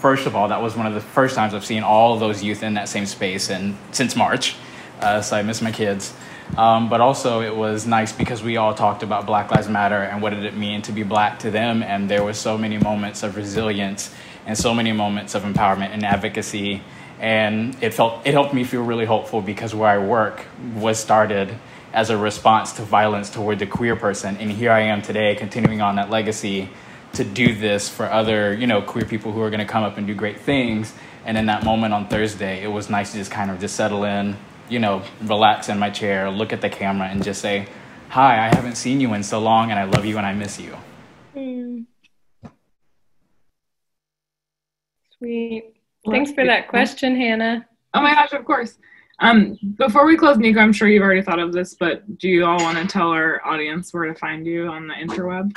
[0.01, 2.41] first of all, that was one of the first times I've seen all of those
[2.41, 4.55] youth in that same space and since March.
[4.99, 6.11] Uh, so I miss my kids.
[6.57, 10.19] Um, but also it was nice because we all talked about Black Lives Matter and
[10.19, 11.83] what did it mean to be black to them.
[11.83, 14.11] And there were so many moments of resilience
[14.47, 16.81] and so many moments of empowerment and advocacy.
[17.19, 21.55] And it felt it helped me feel really hopeful because where I work was started
[21.93, 24.37] as a response to violence toward the queer person.
[24.37, 26.69] And here I am today, continuing on that legacy
[27.13, 29.97] to do this for other, you know, queer people who are going to come up
[29.97, 30.93] and do great things.
[31.25, 34.03] And in that moment on Thursday, it was nice to just kind of just settle
[34.03, 34.37] in,
[34.69, 37.67] you know, relax in my chair, look at the camera, and just say,
[38.09, 40.59] "Hi, I haven't seen you in so long, and I love you and I miss
[40.59, 40.77] you."
[41.35, 41.85] Mm.
[45.17, 45.73] Sweet.
[46.09, 47.67] Thanks for that question, Hannah.
[47.93, 48.77] Oh my gosh, of course.
[49.21, 52.45] Um, before we close, Nico, I'm sure you've already thought of this, but do you
[52.45, 55.51] all want to tell our audience where to find you on the interweb?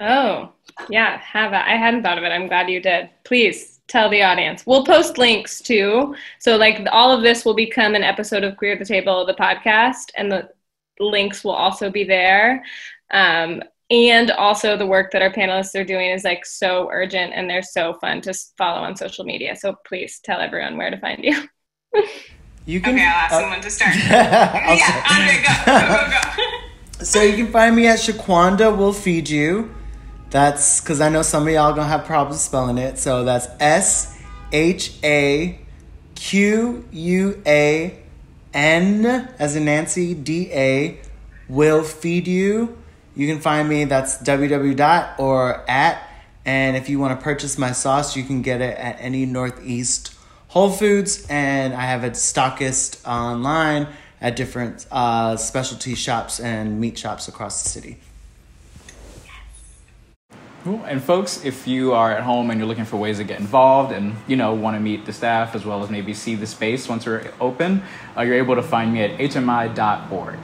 [0.00, 0.52] Oh,
[0.90, 1.72] yeah, have I?
[1.72, 2.28] I hadn't thought of it.
[2.28, 3.08] I'm glad you did.
[3.24, 4.66] Please tell the audience.
[4.66, 6.14] We'll post links too.
[6.38, 9.34] So, like, all of this will become an episode of Queer at the Table, the
[9.34, 10.50] podcast, and the
[11.00, 12.62] links will also be there.
[13.12, 17.48] Um, and also, the work that our panelists are doing is like so urgent and
[17.48, 19.56] they're so fun to follow on social media.
[19.56, 21.48] So, please tell everyone where to find you.
[22.66, 22.94] You can.
[22.94, 23.94] Okay, I'll ask uh, someone to start.
[23.96, 25.04] I'll yeah.
[25.10, 26.52] Andre, go, go, go, go.
[27.04, 29.74] So you can find me at Shaquanda Will Feed You.
[30.30, 32.98] That's because I know some of y'all gonna have problems spelling it.
[32.98, 34.18] So that's S
[34.50, 35.60] H A
[36.14, 37.98] Q U A
[38.54, 39.06] N
[39.38, 40.98] as in Nancy D A
[41.48, 42.76] Will Feed You.
[43.14, 43.84] You can find me.
[43.84, 46.02] That's www dot or at.
[46.46, 50.15] And if you want to purchase my sauce, you can get it at any Northeast
[50.56, 53.88] Whole Foods, and I have a stockist online
[54.22, 57.98] at different uh, specialty shops and meat shops across the city.
[60.64, 60.82] Cool.
[60.86, 63.92] And folks, if you are at home and you're looking for ways to get involved
[63.92, 66.88] and you know want to meet the staff as well as maybe see the space
[66.88, 67.82] once we're open,
[68.16, 70.38] uh, you're able to find me at hmi.org.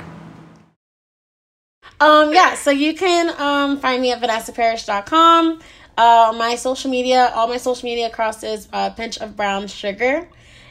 [2.02, 5.60] Um, yeah, so you can um, find me at vanessaparish.com.
[5.96, 10.28] Uh, my social media, all my social media across is uh, Pinch of Brown Sugar.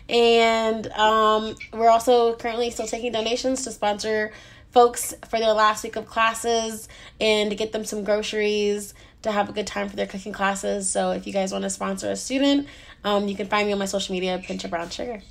[0.10, 4.32] And um, we're also currently still taking donations to sponsor
[4.72, 6.88] folks for their last week of classes
[7.20, 10.90] and to get them some groceries to have a good time for their cooking classes.
[10.90, 12.68] So if you guys want to sponsor a student,
[13.04, 15.22] um, you can find me on my social media, Pinch of Brown Sugar.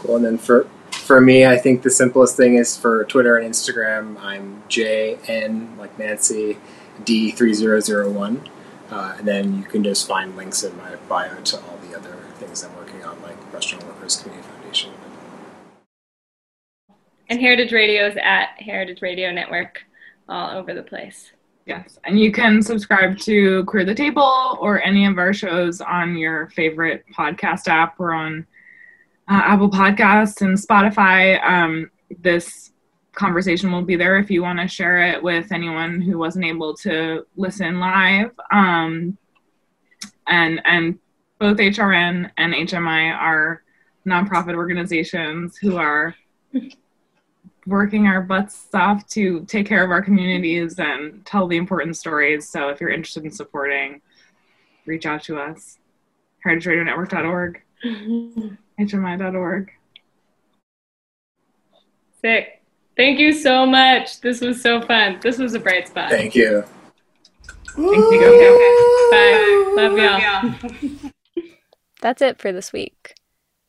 [0.00, 0.16] Cool.
[0.16, 0.68] And then for
[1.08, 4.20] for me, I think the simplest thing is for Twitter and Instagram.
[4.20, 6.58] I'm JN like Nancy
[7.02, 8.46] D three zero zero one,
[8.90, 12.14] uh, and then you can just find links in my bio to all the other
[12.34, 14.92] things I'm working on, like Restaurant Workers Community Foundation.
[17.30, 19.80] And Heritage Radio is at Heritage Radio Network
[20.28, 21.32] all over the place.
[21.64, 26.18] Yes, and you can subscribe to Queer the Table or any of our shows on
[26.18, 27.98] your favorite podcast app.
[27.98, 28.46] We're on
[29.28, 31.42] uh, Apple Podcasts and Spotify.
[31.44, 31.90] Um,
[32.20, 32.72] this
[33.12, 36.74] conversation will be there if you want to share it with anyone who wasn't able
[36.74, 38.30] to listen live.
[38.52, 39.18] Um,
[40.26, 40.98] and and
[41.38, 43.62] both HRN and HMI are
[44.06, 46.14] nonprofit organizations who are
[47.66, 52.48] working our butts off to take care of our communities and tell the important stories.
[52.48, 54.00] So if you're interested in supporting,
[54.86, 55.78] reach out to us.
[56.46, 57.62] HeritageRadioNetwork.org,
[58.78, 59.70] HMI.org.
[62.20, 62.62] Sick.
[62.96, 64.20] Thank you so much.
[64.20, 65.18] This was so fun.
[65.22, 66.10] This was a bright spot.
[66.10, 66.64] Thank you.
[67.66, 68.24] Thank you.
[68.24, 69.08] Okay, okay.
[69.10, 69.72] Bye.
[69.76, 71.10] Love y'all.
[72.00, 73.14] That's it for this week.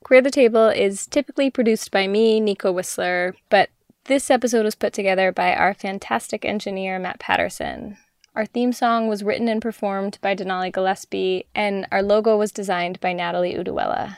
[0.04, 3.70] Queer the Table is typically produced by me, Nico Wisler, but
[4.06, 7.98] this episode was put together by our fantastic engineer, Matt Patterson.
[8.36, 13.00] Our theme song was written and performed by Denali Gillespie, and our logo was designed
[13.00, 14.18] by Natalie Uduella.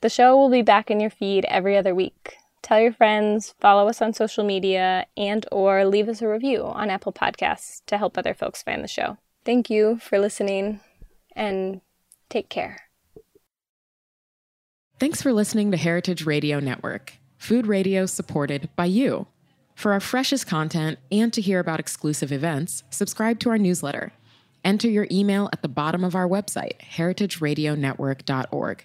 [0.00, 2.36] The show will be back in your feed every other week.
[2.62, 6.90] Tell your friends, follow us on social media, and or leave us a review on
[6.90, 9.18] Apple Podcasts to help other folks find the show.
[9.44, 10.80] Thank you for listening
[11.34, 11.80] and
[12.28, 12.76] take care.
[15.00, 19.26] Thanks for listening to Heritage Radio Network, food radio supported by you.
[19.74, 24.12] For our freshest content and to hear about exclusive events, subscribe to our newsletter.
[24.64, 28.84] Enter your email at the bottom of our website, heritageradionetwork.org.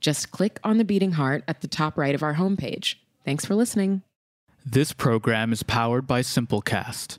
[0.00, 2.96] Just click on the beating heart at the top right of our homepage.
[3.24, 4.02] Thanks for listening.
[4.64, 7.18] This program is powered by Simplecast.